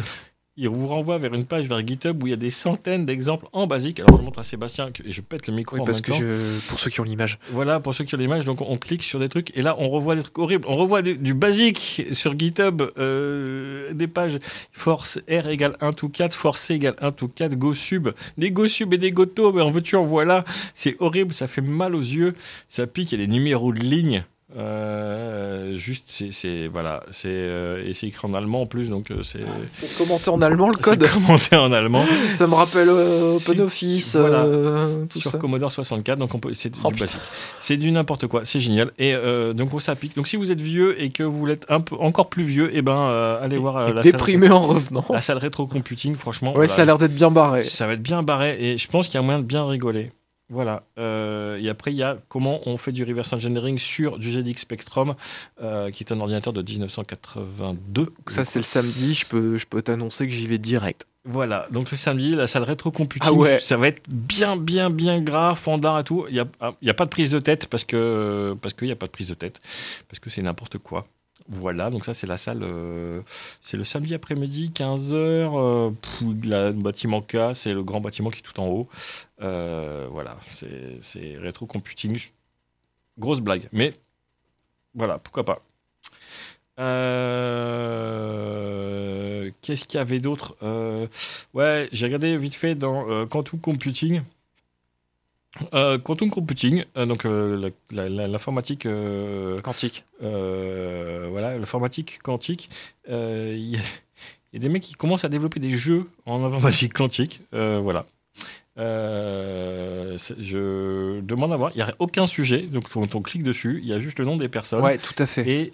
[0.59, 3.46] il vous renvoie vers une page vers GitHub où il y a des centaines d'exemples
[3.52, 4.00] en basique.
[4.00, 6.04] Alors je montre à Sébastien que- et je pète le micro Oui, en parce même
[6.04, 6.18] que temps.
[6.18, 7.38] je, pour ceux qui ont l'image.
[7.52, 9.88] Voilà, pour ceux qui ont l'image, donc on clique sur des trucs et là on
[9.90, 10.64] revoit des trucs horribles.
[10.68, 14.38] On revoit du, du basique sur GitHub, euh, des pages
[14.72, 18.50] force R égale 1 to 4, force C égale 1 to 4, go sub, des
[18.50, 20.44] go sub et des go to, mais en veux-tu en voilà.
[20.72, 22.34] C'est horrible, ça fait mal aux yeux,
[22.68, 24.24] ça pique, il y a des numéros de ligne.
[24.59, 29.22] Euh, juste, c'est- voilà, c'est euh, et c'est écrit en allemand en plus, donc euh,
[29.22, 31.07] c'est C'est commenté en allemand le c'est code.
[31.11, 32.04] commenté en allemand
[32.36, 34.46] Ça me rappelle euh, OpenOffice, voilà.
[35.11, 35.38] tout sur ça.
[35.38, 37.04] Commodore 64, donc c'est Oh, du putain.
[37.04, 37.20] basique.
[37.59, 38.90] C'est du n'importe quoi, c'est génial.
[38.98, 39.14] Et
[39.54, 40.16] donc on s'applique.
[40.16, 41.38] Donc si vous êtes vieux et que vous
[41.80, 45.04] peu encore plus vieux, et ben allez voir Et la déprimé en revenant.
[45.09, 46.14] salle, la salle rétro computing.
[46.14, 46.72] Franchement, Ouais, voilà.
[46.72, 47.62] ça a l'air d'être bien barré.
[47.62, 50.11] ça va être bien barré et je pense qu'il y a moyen de bien rigoler.
[50.49, 50.84] Voilà.
[50.99, 54.59] Euh, et après, il y a comment on fait du reverse engineering sur du ZX
[54.61, 55.14] Spectrum,
[55.61, 58.07] euh, qui est un ordinateur de 1982.
[58.28, 61.07] Ça, c'est le samedi, je peux, je peux t'annoncer que j'y vais direct.
[61.28, 63.59] Voilà, donc le samedi, la salle rétro computing, Ah ouais.
[63.59, 66.24] ça va être bien, bien, bien gras, fondard et tout.
[66.28, 68.92] Il n'y a, ah, a pas de prise de tête parce que parce qu'il n'y
[68.92, 69.61] a pas de prise de tête,
[70.09, 71.05] parce que c'est n'importe quoi.
[71.49, 73.22] Voilà, donc ça c'est la salle, euh,
[73.61, 75.14] c'est le samedi après-midi, 15h,
[75.55, 75.90] euh,
[76.22, 78.88] le bâtiment K, c'est le grand bâtiment qui est tout en haut.
[79.42, 82.18] Euh, voilà, c'est- rétro computing,
[83.18, 83.94] grosse blague, mais
[84.94, 85.62] voilà, pourquoi pas.
[89.62, 90.57] Qu'est-ce qu'il y avait d'autre?
[91.55, 94.22] Ouais, j'ai regardé vite fait dans Quantum Computing.
[95.74, 98.86] Euh, Quantum Computing, euh, donc euh, l'informatique,
[99.62, 100.04] Quantique.
[100.20, 102.68] voilà, l'informatique quantique.
[103.09, 103.80] Il y, a-
[104.52, 107.40] il y a des mecs qui commencent à développer des jeux en informatique quantique.
[107.52, 108.07] voilà.
[110.18, 111.70] Je demande à voir.
[111.74, 114.24] Il n'y a aucun sujet, donc quand on clique dessus, il y a juste le
[114.24, 114.82] nom des personnes.
[114.82, 115.48] Ouais, tout à fait.
[115.48, 115.72] Et,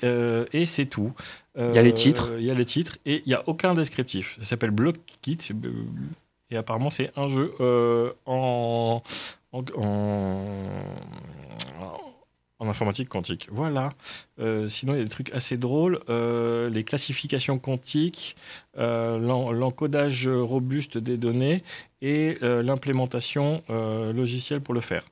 [0.53, 1.13] et c'est tout.
[1.59, 2.33] Il y a les titres.
[2.39, 4.37] Il y a les titres et il n'y a aucun descriptif.
[4.41, 5.39] Ça s'appelle BlockKit.
[6.51, 7.53] Et apparemment, c'est un jeu
[8.27, 9.03] en,
[9.53, 10.37] en, en,
[12.59, 13.49] en informatique quantique.
[13.51, 13.91] Voilà.
[14.39, 16.01] Euh, sinon, il y a des trucs assez drôles.
[16.09, 18.37] Euh, les classifications quantiques,
[18.79, 21.63] euh, l'en- l'encodage robuste des données
[22.01, 25.05] et l'implémentation logicielle pour le faire.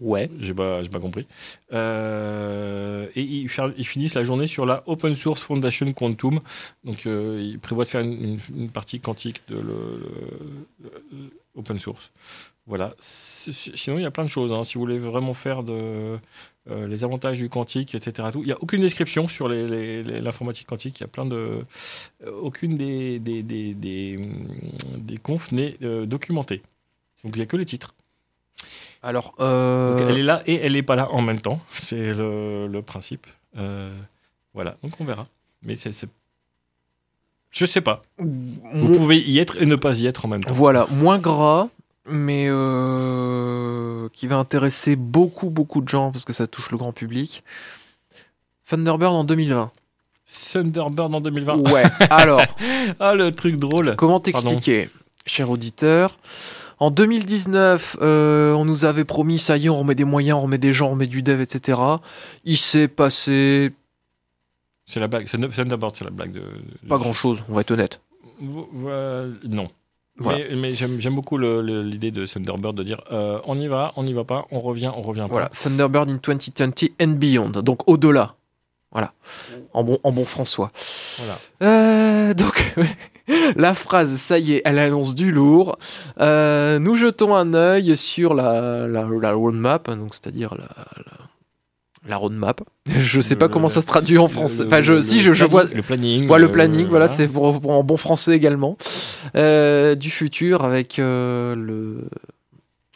[0.00, 0.30] Ouais.
[0.38, 1.26] J'ai pas, pas compris.
[1.72, 6.40] Euh, et ils, finissent la journée sur la Open Source Foundation Quantum.
[6.84, 9.62] Donc, euh, ils prévoient de faire une, une- une partie quantique de le,
[10.82, 12.10] le- le- open source.
[12.66, 12.94] Voilà.
[12.98, 14.52] Sinon, il y a plein de choses.
[14.52, 14.62] hein.
[14.62, 16.18] Si vous voulez vraiment faire de,
[16.70, 18.28] euh, les avantages du quantique, etc.
[18.32, 21.00] tout, Il n'y a aucune description sur l'informatique quantique.
[21.00, 21.64] Il y a plein de.
[22.26, 24.48] euh, aucune des, des, des, des, hum,
[24.98, 26.60] des confs n'est euh, documentée.
[27.24, 27.94] Donc, il n'y a que les titres.
[29.02, 31.60] Alors, euh, Donc, elle est là et elle n'est pas là en même temps.
[31.70, 33.26] C'est le, le principe.
[34.54, 35.26] Voilà, donc on verra.
[35.62, 35.92] Mais c'est.
[37.50, 38.02] Je sais pas.
[38.18, 40.52] Vous mo- pouvez y être et ne pas y être en même temps.
[40.52, 41.68] Voilà, moins gras,
[42.06, 46.92] mais euh, qui va intéresser beaucoup, beaucoup de gens parce que ça touche le grand
[46.92, 47.42] public.
[48.68, 49.70] Thunderbird en 2020.
[50.52, 51.70] Thunderbird en 2020.
[51.72, 52.42] Ouais, alors,
[53.00, 53.96] Ah, le truc drôle.
[53.96, 54.88] comment t'expliquer,
[55.26, 56.18] cher auditeur?
[56.80, 60.42] En 2019, euh, on nous avait promis, ça y est, on remet des moyens, on
[60.42, 61.78] remet des gens, on remet du dev, etc.
[62.44, 63.72] Il s'est passé
[64.88, 65.26] C'est la blague.
[65.28, 66.40] Thunder- Thunderbird, c'est la blague de.
[66.40, 68.00] de- pas grand-chose, on va être honnête.
[68.40, 69.68] Voilà, non.
[70.20, 70.38] Voilà.
[70.50, 74.12] Mais, mais j'aime beaucoup l'idée de Thunderbird de dire euh, on y va, on n'y
[74.12, 75.54] va pas, on revient, on revient Voilà, pas.
[75.56, 78.34] Thunderbird in 2020 and beyond, donc au-delà.
[78.90, 79.12] Voilà,
[79.74, 80.72] en bon, en bon François.
[81.18, 81.38] Voilà.
[81.62, 82.74] Euh, donc,
[83.56, 85.76] la phrase, ça y est, elle annonce du lourd.
[86.20, 90.68] Euh, nous jetons un œil sur la, la, la roadmap, donc c'est-à-dire la,
[92.08, 92.60] la, roadmap.
[92.86, 94.62] Je sais Le- pas comment ça se traduit en français.
[94.62, 95.64] Le- Enfin, je, le- si je, vois.
[95.64, 96.26] Le planning.
[96.28, 98.76] Le euh, voilà, c'est pour, pour en bon français également.
[99.36, 102.08] Euh, du futur avec euh, le,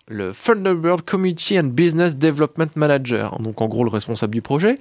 [0.09, 4.77] le Thunderbird Community and Business Development Manager, donc en gros le responsable du projet.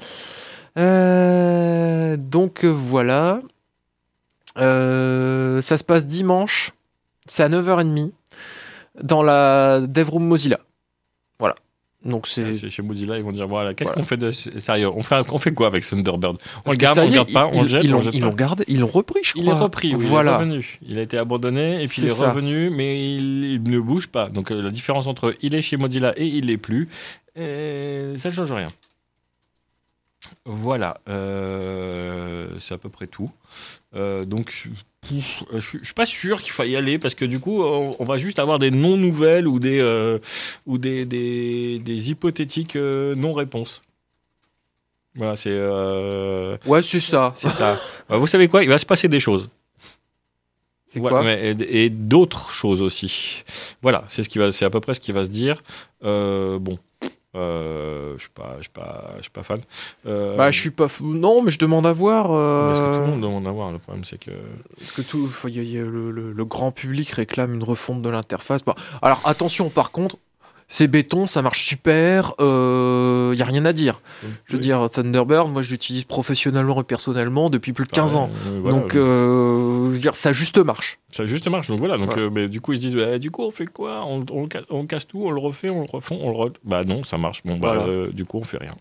[2.18, 3.40] Donc voilà.
[4.56, 6.72] Ça se passe dimanche,
[7.26, 8.12] c'est à 9h30
[9.02, 10.60] dans la DevRoom Mozilla.
[12.04, 12.70] Donc c'est.
[12.70, 14.02] Chez Mozilla, ils vont dire voilà, qu'est-ce Voilà.
[14.02, 14.90] qu'on fait de sérieux?
[14.90, 16.38] On fait, on fait quoi avec Thunderbird?
[16.58, 18.22] On Parce le garde, on le garde pas, on le jette, ils on jette Ils
[18.22, 19.44] l'ont gardé, ils l'ont repris, je crois.
[19.44, 20.32] Il est repris, oui, voilà.
[20.32, 20.80] il est revenu.
[20.90, 22.32] Il a été abandonné et puis il est ça.
[22.32, 24.30] revenu, mais il, il ne bouge pas.
[24.30, 26.88] Donc euh, la différence entre il est chez Mozilla et il l'est plus,
[27.38, 28.70] euh, ça ne change rien.
[30.46, 33.32] Voilà, euh, c'est à peu près tout.
[33.96, 34.68] Euh, donc,
[35.02, 37.40] pouf, euh, je suis- je suis pas sûr qu'il faille y aller parce que du
[37.40, 40.20] coup, on, on va juste avoir des non-nouvelles ou des euh,
[40.66, 43.82] ou des, des, des hypothétiques euh, non-réponses.
[45.16, 45.50] Voilà, c'est
[46.66, 47.32] Ouais, c'est ça.
[47.36, 47.78] c'est ça.
[48.10, 48.64] Vous savez quoi?
[48.64, 49.50] Il va se passer des choses.
[50.96, 53.44] Voilà, mais- et, et d'autres choses aussi.
[53.82, 55.64] Voilà, c'est ce qui va, c'est à peu près ce qui va se dire.
[56.02, 56.78] Bon,
[57.36, 59.60] euh, je suis pas, je suis pas, je suis pas fan.
[60.06, 61.06] Euh, Bah, je suis pas fou.
[61.14, 62.26] Non, mais je demande à voir.
[62.28, 63.72] Parce que tout euh, le monde demande à voir.
[63.72, 64.32] Le problème, c'est que
[64.78, 68.02] Parce que tout, y a- y a le, le- le grand public réclame une refonte
[68.02, 68.64] de l'interface?
[68.64, 70.18] Bon, alors attention, par contre,
[70.74, 72.34] c'est béton, ça marche super.
[72.40, 74.00] Il y a rien à dire.
[74.46, 78.30] Je veux dire, Thunderbird, moi, je l'utilise professionnellement et personnellement depuis plus de 15 ans.
[78.48, 81.00] Euh, voilà, Donc, euh, je veux dire, ça juste marche.
[81.12, 81.68] ça juste marche.
[81.68, 81.98] Donc voilà.
[81.98, 82.24] Donc Voilà.
[82.24, 84.06] euh, mais du coup, ils se disent, bah, du coup, on fait quoi?
[84.06, 86.36] On, on ca- on casse tout, on le refait, on le refond, on le.
[86.38, 87.42] re- Bah non, ça marche.
[87.44, 87.84] Bon, bah Voilà.
[87.92, 88.74] euh, du coup, on fait rien.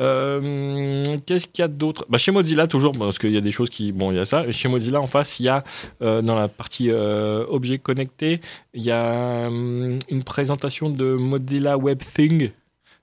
[0.00, 2.06] Euh, Qu'est-ce qu'il y a d'autre?
[2.08, 3.92] Bah, Chez Mozilla, toujours, parce qu'il y a des choses qui.
[3.92, 4.50] Bon, il y a ça.
[4.50, 5.62] Chez Mozilla, en face, il y a,
[6.02, 8.40] euh, dans la partie euh, objets connectés,
[8.74, 12.50] il y a une présentation de Mozilla Web Thing.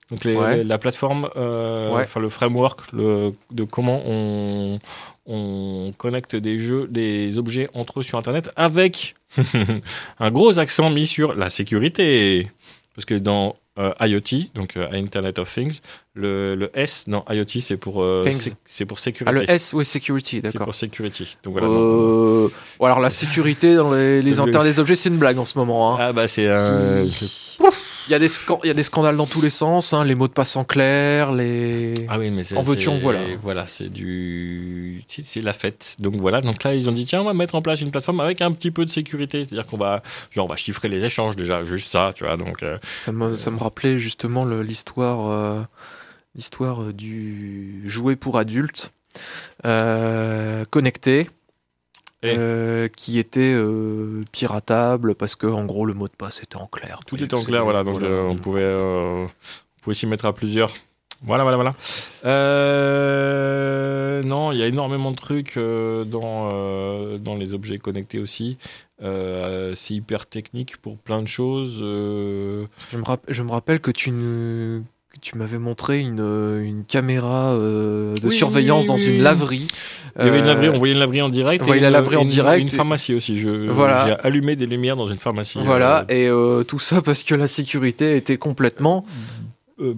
[0.10, 0.64] Donc les- Ouais.
[0.64, 2.04] la plateforme, euh, Ouais.
[2.04, 4.80] enfin le framework le, de comment on,
[5.26, 9.16] on connecte des jeux, des objets entre eux sur Internet avec
[10.20, 12.48] un gros accent mis sur la sécurité.
[12.96, 15.80] Parce que dans euh, IoT, donc euh, Internet of Things,
[16.16, 18.28] le, le S dans IoT, c'est pour, euh,
[18.66, 19.30] c'est pour sécurité.
[19.30, 20.66] Ah, le S, oui, security, c'est d'accord.
[20.66, 21.38] pour security.
[21.44, 21.68] Donc voilà.
[21.68, 22.50] donc, Euh,
[22.82, 25.58] alors la sécurité dans les, les C'est internets des objets, c'est une blague en ce
[25.58, 25.94] moment.
[25.94, 25.98] hein.
[26.00, 26.44] ah bah c'est
[28.10, 30.06] Il y, a des scan- il y a des scandales dans tous les sens, hein,
[30.06, 31.94] les mots de passe en clair, les...
[32.08, 32.56] Ah oui, mais c'est.
[32.56, 33.20] En veux-tu, en c'est- voilà.
[33.42, 35.04] Voilà, c'est du.
[35.10, 35.98] C'est c'est la fête.
[36.00, 38.22] Donc voilà, donc là, ils ont dit tiens, on va mettre en place une plateforme
[38.22, 39.46] avec un petit peu de sécurité.
[39.46, 40.02] C'est-à-dire qu'on va.
[40.32, 42.38] Genre, on va chiffrer les échanges déjà, juste ça, tu vois.
[42.38, 42.64] Donc.
[43.04, 45.62] Ça me, ça me rappelait justement l'histoire euh,
[46.36, 48.92] l'histoire euh, du jouet pour adultes
[49.66, 51.30] euh, connecté.
[52.24, 56.58] Et euh, qui était euh, piratable parce que en gros le mot de passe était
[56.58, 57.02] en clair.
[57.06, 57.84] Tout était en clair, voilà.
[57.84, 58.08] Donc voilà.
[58.16, 59.30] euh, on pouvait, on
[59.84, 60.74] pouvait s'y mettre à plusieurs.
[61.24, 61.74] Voilà, voilà, voilà.
[62.98, 68.20] Euh, non, il y a énormément de trucs euh, dans, euh, dans les objets connectés
[68.20, 68.58] aussi.
[69.04, 71.80] Euh, c'est hyper technique pour plein de choses.
[71.82, 74.12] euh, Je me, rapp- je me rappelle que tu,
[75.22, 76.20] tu m'avais montré une,
[76.64, 79.68] une caméra euh, de Oui, surveillance oui, dans oui, une laverie.
[80.20, 81.62] Il y avait une laverie, on voyait une laverie en direct.
[81.62, 83.38] on et voyait la une- laverie en une- direct Une et- pharmacie aussi.
[83.38, 84.08] Je, Voilà.
[84.08, 85.60] J'ai allumé des lumières dans une pharmacie.
[85.62, 89.06] Voilà, euh, et euh, tout ça parce que la sécurité était complètement
[89.80, 89.94] euh,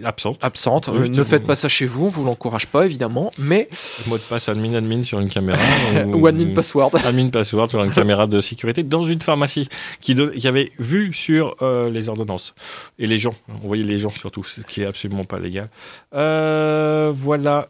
[0.00, 0.38] bah, absente.
[0.42, 0.88] absente.
[0.88, 3.68] Euh, ne faites pas ça chez vous, on vous l'encourage pas évidemment, mais
[4.06, 5.58] Mot de passe admin admin sur une caméra.
[6.06, 6.92] ou admin password.
[7.04, 9.68] admin password sur une caméra de sécurité dans une pharmacie
[10.00, 12.54] qui, don- qui avait vu sur euh, les ordonnances
[12.98, 13.34] et les gens.
[13.62, 15.68] On voyait les gens surtout, ce qui est absolument pas légal.
[16.12, 17.68] Voilà.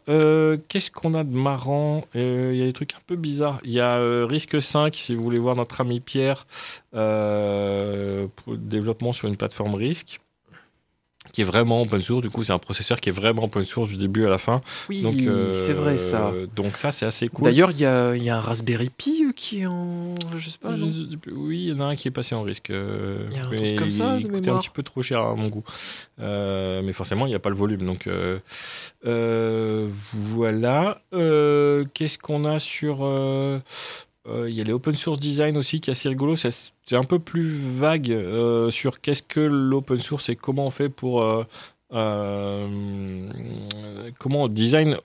[0.68, 2.04] Qu'est-ce qu'on a de marrant?
[2.14, 3.58] Il y a des trucs un peu bizarres.
[3.64, 6.46] Il y a Risque 5, si vous voulez voir notre ami Pierre,
[6.92, 10.20] pour le développement sur une plateforme Risque
[11.40, 12.20] qui est vraiment open source.
[12.22, 14.60] Du coup, c'est un processeur qui est vraiment open source du début à la fin.
[14.90, 16.32] Oui, Donc, euh, c'est vrai ça.
[16.54, 17.44] Donc ça, c'est assez cool.
[17.46, 20.14] D'ailleurs, il y y a un Raspberry Pi euh, qui est en.
[20.36, 20.92] Je sais pas, non?
[21.32, 22.68] Oui, il y en a un qui est passé en risque.
[22.70, 24.82] euh, Il y a un mais truc comme ça, il de coûtait un petit peu
[24.82, 25.64] trop cher à mon goût.
[26.20, 27.86] Euh, mais forcément, il n'y a pas le volume.
[27.86, 28.38] Donc euh,
[30.12, 30.98] voilà.
[31.10, 32.98] Qu'est-ce qu'on a sur.
[34.26, 36.36] Euh, euh, Il y a les open source design aussi qui est assez rigolo.
[36.36, 40.88] C'est un peu plus vague euh, sur qu'est-ce que l'open source et comment on fait
[40.88, 41.22] pour.
[41.22, 41.44] euh,
[44.18, 44.96] comment on design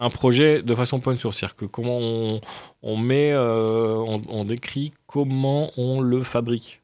[0.00, 1.38] un projet de façon open source.
[1.38, 2.40] C'est-à-dire que comment on,
[2.82, 6.80] on met, on, on décrit comment on le fabrique.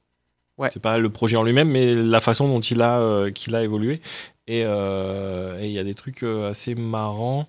[0.59, 0.71] Ouais.
[0.73, 4.01] C'est pas le projet en lui-même, mais la façon dont il a, qu'il a évolué.
[4.47, 7.47] Et il y a des trucs assez marrants.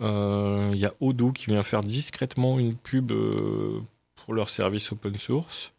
[0.00, 3.80] Euh, Il y a Odoo qui vient faire discrètement une pub euh,
[4.16, 5.72] pour leur service open source,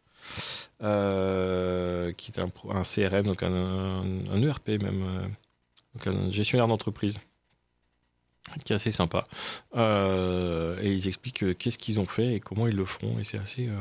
[0.82, 2.49] euh, qui est un,
[2.84, 5.28] CRM, donc un, ERP même, euh,
[5.95, 7.20] donc un gestionnaire d'entreprise
[8.63, 9.28] qui est assez sympa.
[9.76, 13.20] Euh, et ils expliquent euh, qu'est-ce qu'ils ont fait et comment ils le font.
[13.20, 13.76] Et c'est assez, euh,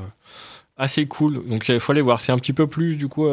[0.76, 1.47] assez cool.
[1.49, 2.20] Donc il faut aller voir.
[2.20, 3.26] C'est un petit peu plus, du coup.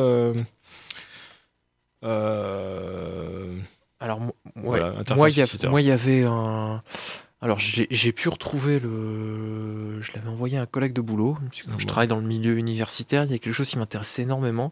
[4.05, 4.31] Alors, ouais.
[4.55, 6.83] voilà, moi, il y, avait un.
[7.41, 9.99] Alors, j'ai pu retrouver le.
[9.99, 11.37] Je l'avais envoyé à un collègue de boulot.
[11.43, 11.89] parce que comme Ah je bon.
[11.91, 13.23] travaille dans le milieu universitaire.
[13.23, 14.71] Il y a quelque chose qui m'intéresse énormément.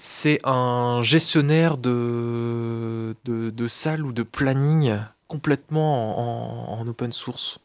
[0.00, 4.96] C'est un gestionnaire de, de, de salles ou de planning
[5.28, 7.58] complètement en, en- en open source.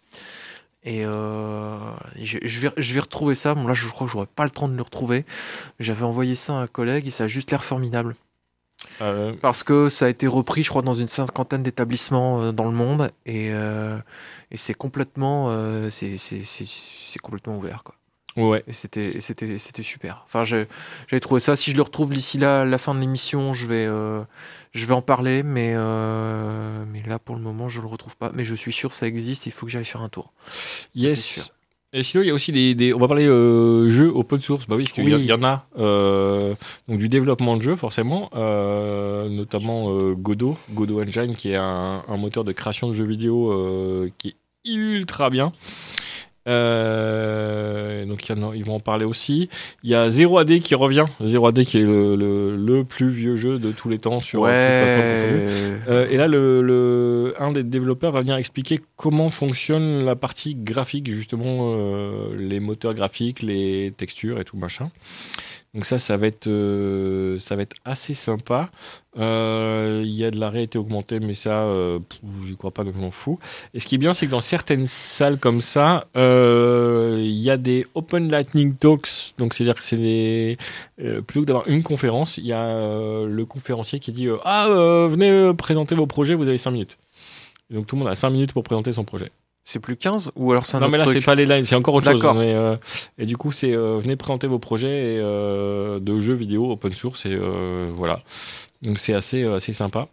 [0.84, 1.78] Et euh,
[2.22, 3.56] je, je vais, je vais retrouver ça.
[3.56, 5.26] Bon, là, je crois que j'aurais pas le temps de le retrouver.
[5.80, 8.16] J'avais envoyé ça à un collègue et ça a juste l'air formidable.
[9.02, 12.66] Euh, Parce que ça a été repris, je crois, dans une cinquantaine d'établissements euh, dans
[12.66, 13.98] le monde, et, euh,
[14.52, 17.96] et c'est complètement, euh, c'est c'est- c'est- c'est complètement ouvert, quoi.
[18.38, 18.64] ouais.
[18.68, 20.22] Et c'était et c'était c'était super.
[20.26, 20.68] Enfin, j'ai-
[21.08, 21.56] j'avais trouvé ça.
[21.56, 23.86] Si je le retrouve d'ici là, la fin de l'émission, je vais
[24.72, 25.76] je vais en parler, mais
[26.86, 28.32] mais là pour le moment, je le retrouve pas.
[28.34, 29.46] Mais je suis sûr que ça existe.
[29.46, 30.32] Il faut que j'aille faire un tour.
[30.96, 31.52] Yes.
[31.92, 34.68] Et sinon, il y a aussi des, des- on va parler euh, jeux open source.
[34.68, 35.26] Bah oui, parce qu'il Oui.
[35.26, 35.66] y en a.
[35.80, 36.54] euh,
[36.88, 42.04] donc du développement de jeux, forcément, euh, notamment euh, Godot, Godot Engine, qui est un,
[42.08, 45.52] un moteur de création de jeux vidéo euh, qui est ultra bien.
[46.50, 49.50] Euh, donc il y en a- ils vont en parler aussi.
[49.84, 51.06] Il y a 0AD qui revient.
[51.24, 55.10] 0AD qui est le, le- le plus vieux jeu de tous les temps sur plateforme
[55.50, 55.82] confondue.
[55.90, 60.56] Euh, et là, le, le- un des développeurs va venir expliquer comment fonctionne la partie
[60.56, 64.90] graphique, justement, euh, les moteurs graphiques, les textures et tout machin.
[65.76, 67.38] Donc ça, ça va être, euh,
[67.86, 68.72] assez sympa.
[69.18, 72.00] Euh, Il y a de la réalité augmentée, mais ça, euh,
[72.44, 73.38] j'y crois pas, donc je m'en fous.
[73.74, 77.52] Et ce qui est bien, c'est que dans certaines salles comme ça, euh, il y
[77.52, 79.34] a des Open Lightning Talks.
[79.38, 80.58] Donc c'est-à-dire que c'est
[81.28, 84.68] plutôt que d'avoir une conférence, il y a le conférencier qui dit Ah,
[85.08, 86.98] venez présenter vos projets, vous avez 5 minutes.
[87.70, 89.32] Donc tout le monde a 5 minutes pour présenter son projet.
[89.72, 91.64] C'est plus 15 ou alors c'est un non, autre mais là, c'est pas les lines,
[91.64, 92.20] c'est encore autre chose.
[92.20, 92.34] D'accord.
[92.34, 92.76] mais, euh,
[93.20, 96.92] et du coup, c'est euh, venez présenter vos projets et, euh, de jeux vidéo open
[96.92, 97.28] source.
[97.28, 98.24] Et euh, voilà.
[98.82, 100.08] Donc c'est assez, assez sympa.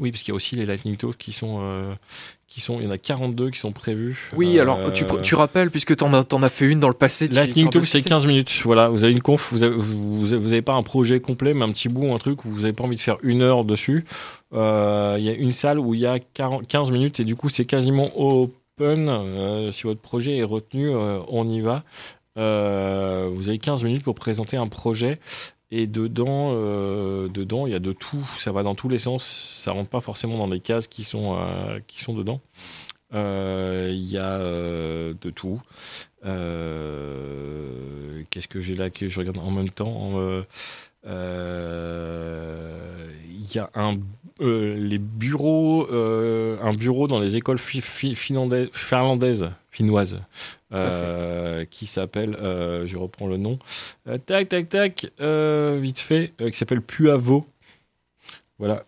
[0.00, 1.60] Oui, parce qu'il y a aussi les Lightning Talks qui sont,
[2.48, 2.80] qui sont.
[2.80, 4.30] Il y en a 42 qui sont prévus.
[4.34, 7.28] Oui, alors tu, tu rappelles puisque t'en as, t'en as fait une dans le passé.
[7.28, 8.62] tu- Lightning tu Talk, c'est ce que 15 minutes.
[8.64, 11.64] Voilà, vous avez une conf, vous avez, vous, vous avez pas un projet complet, mais
[11.64, 14.04] un petit bout, un truc où vous n'avez pas envie de faire une heure dessus.
[14.52, 17.36] Euh, Il y a une salle où il y a 40 15 minutes et du
[17.36, 19.08] coup, c'est quasiment open.
[19.08, 21.84] Euh, si votre projet est retenu, euh, on y va.
[22.36, 25.18] Vous avez 15 minutes pour présenter un projet.
[25.70, 28.28] Et dedans, dedans, il y a de tout.
[28.36, 29.24] Ça va dans tous les sens.
[29.24, 31.38] Ça rentre pas forcément dans les cases qui sont,
[31.86, 32.40] qui sont dedans.
[33.14, 35.62] Il y a de tout.
[38.30, 40.20] Qu'est-ce que j'ai là que je regarde en même temps
[43.54, 43.94] y a un,
[44.40, 50.20] euh, les bureaux, euh, un bureau dans les écoles fi- fi- finlandaises, finlandaises, finnoises,
[50.72, 53.58] euh, qui s'appelle, je reprends le nom,
[54.26, 55.06] tac tac tac,
[55.80, 57.46] vite fait, qui s'appelle Puavo.
[58.58, 58.84] Voilà.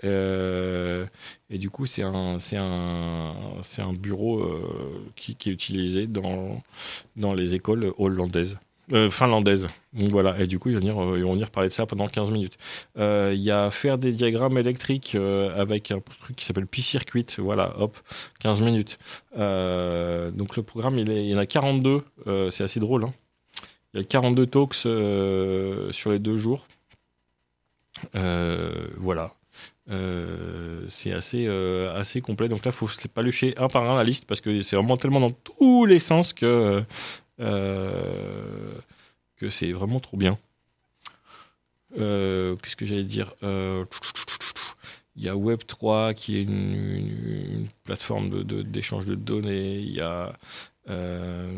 [1.51, 4.47] et du coup, c'est un, c'est un, c'est un bureau
[5.17, 6.63] qui, qui est utilisé dans,
[7.17, 8.59] dans les écoles hollandaises.
[8.93, 9.69] Euh, finlandaise.
[9.95, 10.81] Voilà, et du coup, ils vont,
[11.13, 12.59] venir, euh, parler de ça pendant 15 minutes.
[12.99, 17.27] Euh, Il y a faire des diagrammes électriques avec un truc qui s'appelle Pi-Circuit.
[17.39, 17.97] Voilà, hop,
[18.41, 18.99] 15 minutes.
[19.37, 22.03] Donc le programme, il, est, il y en a 42.
[22.27, 23.05] euh, c'est assez drôle.
[23.05, 23.15] hein.
[23.95, 26.67] Il y a 42 talks sur les deux jours.
[28.13, 29.31] Voilà.
[30.89, 31.47] C'est assez,
[31.95, 32.49] assez complet.
[32.49, 34.97] Donc là, il faut pas lucher un par un la liste parce que c'est vraiment
[34.97, 36.83] tellement dans tous les sens que,
[37.39, 38.81] que
[39.51, 40.39] c'est vraiment trop bien.
[41.99, 43.85] Euh, Qu'est-ce que j'allais dire Euh,
[45.17, 49.79] Il y a Web3 qui est une, plateforme de- de- d'échange de, données.
[49.79, 50.33] Il y a.
[50.91, 51.49] euh,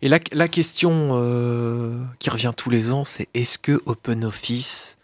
[0.00, 4.95] Et la, la question euh, qui revient tous les ans, c'est est-ce que OpenOffice,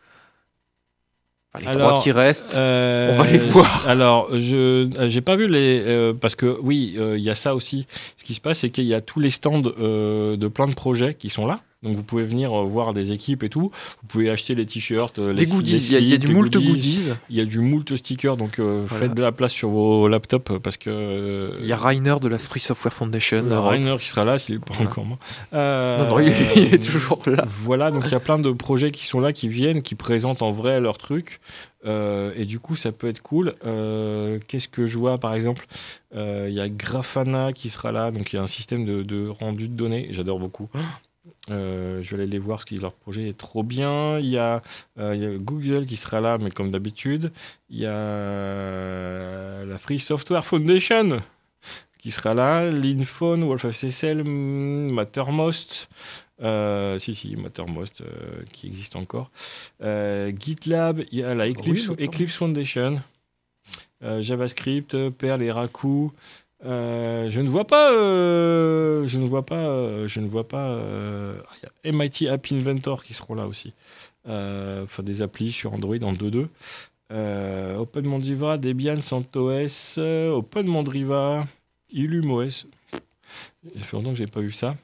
[1.61, 3.84] les Alors, trois qui restent, Euh, On va les voir.
[3.88, 4.57] Alors, je
[4.96, 7.86] euh, j'ai pas vu les euh, parce que oui, euh, il y a ça aussi.
[8.16, 10.74] Ce qui se passe, c'est qu'il y a tous les stands euh, de plein de
[10.74, 11.61] projets qui sont là.
[11.83, 13.70] Donc vous pouvez venir euh, voir des équipes et tout.
[14.03, 16.16] Vous pouvez acheter les t-shirts, euh, les des goodies, il y a, il y a
[16.18, 17.11] du moult goodies.
[17.28, 19.07] Il y a du moult stickers, donc euh, Voilà.
[19.07, 22.39] faites de la place sur vos laptops parce que Il y a Rainer de la
[22.39, 23.43] Free Software Foundation.
[23.51, 24.91] Rainer qui sera là s'il est pas Voilà.
[24.91, 25.18] encore mort.
[25.55, 27.43] Euh, Non, non, il, est- il est toujours là.
[27.47, 30.43] voilà, donc il y a plein de projets qui sont là, qui viennent, qui présentent
[30.43, 31.41] en vrai leur truc.
[31.85, 33.55] Euh, et du coup, ça peut être cool.
[33.66, 35.66] Euh, Qu'est-ce que je vois, par exemple?
[36.14, 39.03] Euh, Il y a Grafana qui sera là, donc il y a un système de,
[39.03, 40.07] de rendu de données.
[40.12, 40.68] J'adore beaucoup.
[41.51, 44.18] Euh, je vais aller les voir parce que leur projet est trop bien.
[44.18, 44.62] Il y, a,
[44.99, 47.33] euh, il y a Google qui sera là, mais comme d'habitude.
[47.70, 51.20] Il y a la Free Software Foundation
[51.99, 52.70] qui sera là.
[52.70, 55.89] Linphone, WolfSSL, Mattermost.
[56.43, 59.31] Euh, si, si, Mattermost euh, qui existe encore.
[59.81, 61.91] GitLab, il y a la Eclipse.
[61.99, 63.01] Eclipse Foundation.
[64.20, 66.11] JavaScript, Perl et Raku.
[66.65, 70.79] Euh, je ne vois pas, euh, je ne vois pas, euh, je ne vois pas.
[71.85, 73.75] MIT App Inventor qui seront là aussi.
[74.27, 76.49] Enfin, des applis sur Android en 2.2.
[77.11, 81.45] Euh, OpenMondriva, Debian, CentOS, OpenMondriva,
[81.91, 82.67] IllumOS.
[83.75, 84.77] Ça fait longtemps que j'ai pas vu ça.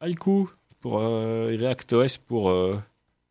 [0.00, 2.52] Haiku pour ReactOS pour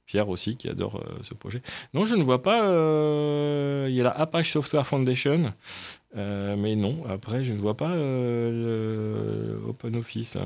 [0.05, 1.61] Pierre aussi qui adore ce projet.
[1.93, 2.59] Non, je ne vois pas.
[3.87, 5.53] Il y a la Apache Software Foundation,
[6.15, 7.03] euh, mais non.
[7.09, 10.37] Après, je ne vois pas euh, le OpenOffice.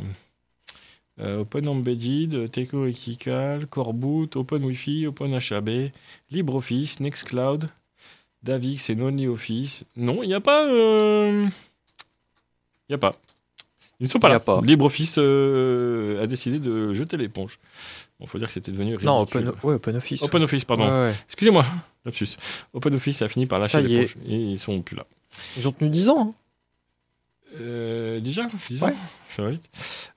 [1.19, 5.91] Euh, Open Embedded, Teco Equical, Coreboot, Open Wi-Fi, Open HAB,
[6.29, 7.69] LibreOffice, Nextcloud,
[8.43, 9.85] Davix et NonlyOffice.
[9.95, 10.65] Non, il n'y a pas.
[10.65, 11.47] euh,
[12.89, 13.15] Il n'y a pas.
[14.01, 14.41] Ils ne sont pas y là.
[14.41, 14.59] pas.
[14.61, 17.59] LibreOffice a décidé de jeter l'éponge.
[18.19, 19.07] Bon, faut dire que c'était devenu ridicule.
[19.07, 20.21] Non, Open, ouais, OpenOffice.
[20.21, 20.83] OpenOffice, pardon.
[20.83, 21.13] Ouais, ouais.
[21.27, 21.65] Excusez-moi,
[22.03, 22.35] lapsus.
[22.73, 24.17] OpenOffice a fini par lâcher l'éponge.
[24.27, 25.05] Et ils sont plus là.
[25.57, 26.19] Ils ont tenu 10 ans.
[26.19, 26.33] hein.
[27.61, 28.93] Euh, déjà, 10 ans Ouais.
[29.35, 29.69] Ça va vite.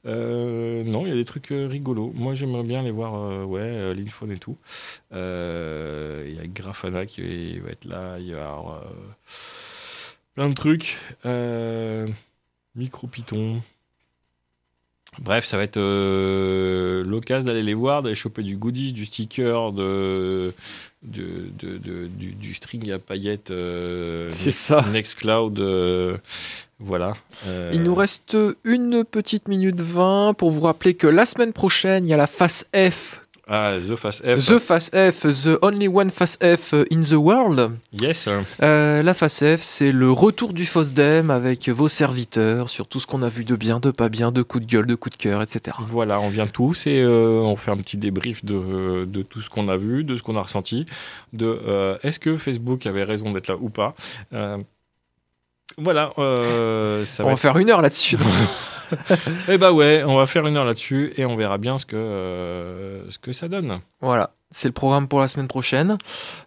[0.06, 2.12] Euh, non, il y a des trucs euh, rigolos.
[2.14, 4.56] Moi, j'aimerais bien les voir, euh, ouais, l'Inphone et tout.
[5.12, 8.18] Il y a Grafana qui va être là.
[8.18, 8.56] Il y a
[10.34, 10.98] plein de trucs.
[11.26, 12.08] Euh,
[12.76, 13.60] MicroPython.
[15.20, 19.72] Bref, ça va être euh, l'occasion d'aller les voir, d'aller choper du goodies, du sticker,
[19.72, 20.52] de,
[21.02, 23.50] de, de- de- du, du string à paillettes.
[23.50, 24.84] euh, C'est ça.
[24.92, 26.18] Nextcloud, euh,
[26.78, 27.14] voilà.
[27.48, 32.04] Euh, Il nous reste une petite minute 20 pour vous rappeler que la semaine prochaine,
[32.06, 33.22] il y a la phase F.
[33.50, 34.44] Ah, The Fast F.
[34.44, 37.70] The phase F, the only one phase F in the world.
[37.98, 38.28] Yes.
[38.62, 43.06] Euh, la phase F, c'est le retour du FOSDEM avec vos serviteurs sur tout ce
[43.06, 45.16] qu'on a vu de bien, de pas bien, de coup de gueule, de coup de
[45.16, 45.76] cœur, etc.
[45.80, 49.48] Voilà, on vient tous et euh, on fait un petit débrief de, de tout ce
[49.48, 50.84] qu'on a vu, de ce qu'on a ressenti,
[51.32, 53.94] de euh, est-ce que Facebook avait raison d'être là ou pas.
[54.34, 54.58] Euh,
[55.78, 58.18] voilà, euh, ça On va va être- faire une heure là-dessus.
[59.48, 61.96] Eh bah ouais, on va faire une heure là-dessus et on verra bien ce que,
[61.96, 63.80] euh, ce que ça donne.
[64.00, 65.98] voilà, c'est le programme pour la semaine prochaine.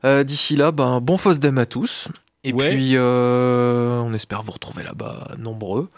[0.06, 2.08] Euh, D'ici là, ben, bon FOSDEM à tous.
[2.44, 2.72] Et Ouais.
[2.72, 5.90] puis, euh, on espère vous retrouver là-bas nombreux.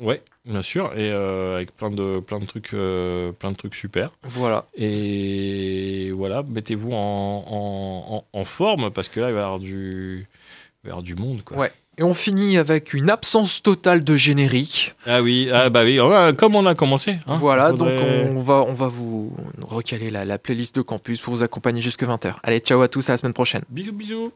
[0.00, 2.70] Ouais, bien sûr, et avec plein de, plein de trucs,
[3.38, 4.10] plein de trucs super.
[4.24, 4.66] Voilà.
[4.76, 9.58] Et voilà, mettez-vous en, en, en- en forme parce que là, il va y avoir
[9.60, 10.26] du,
[11.02, 11.42] du monde.
[11.42, 11.56] Quoi.
[11.56, 11.72] Ouais.
[11.98, 14.94] Et on finit avec une absence totale de générique.
[15.06, 17.12] Ah oui, ah bah oui, voilà, comme on a commencé.
[17.26, 17.36] hein.
[17.36, 21.32] voilà, Faudrait- donc on va, on va vous recaler la, la playlist de campus pour
[21.34, 22.34] vous accompagner jusque 20h.
[22.42, 23.62] Allez, ciao à tous, à la semaine prochaine.
[23.70, 24.30] Bisous, bisous.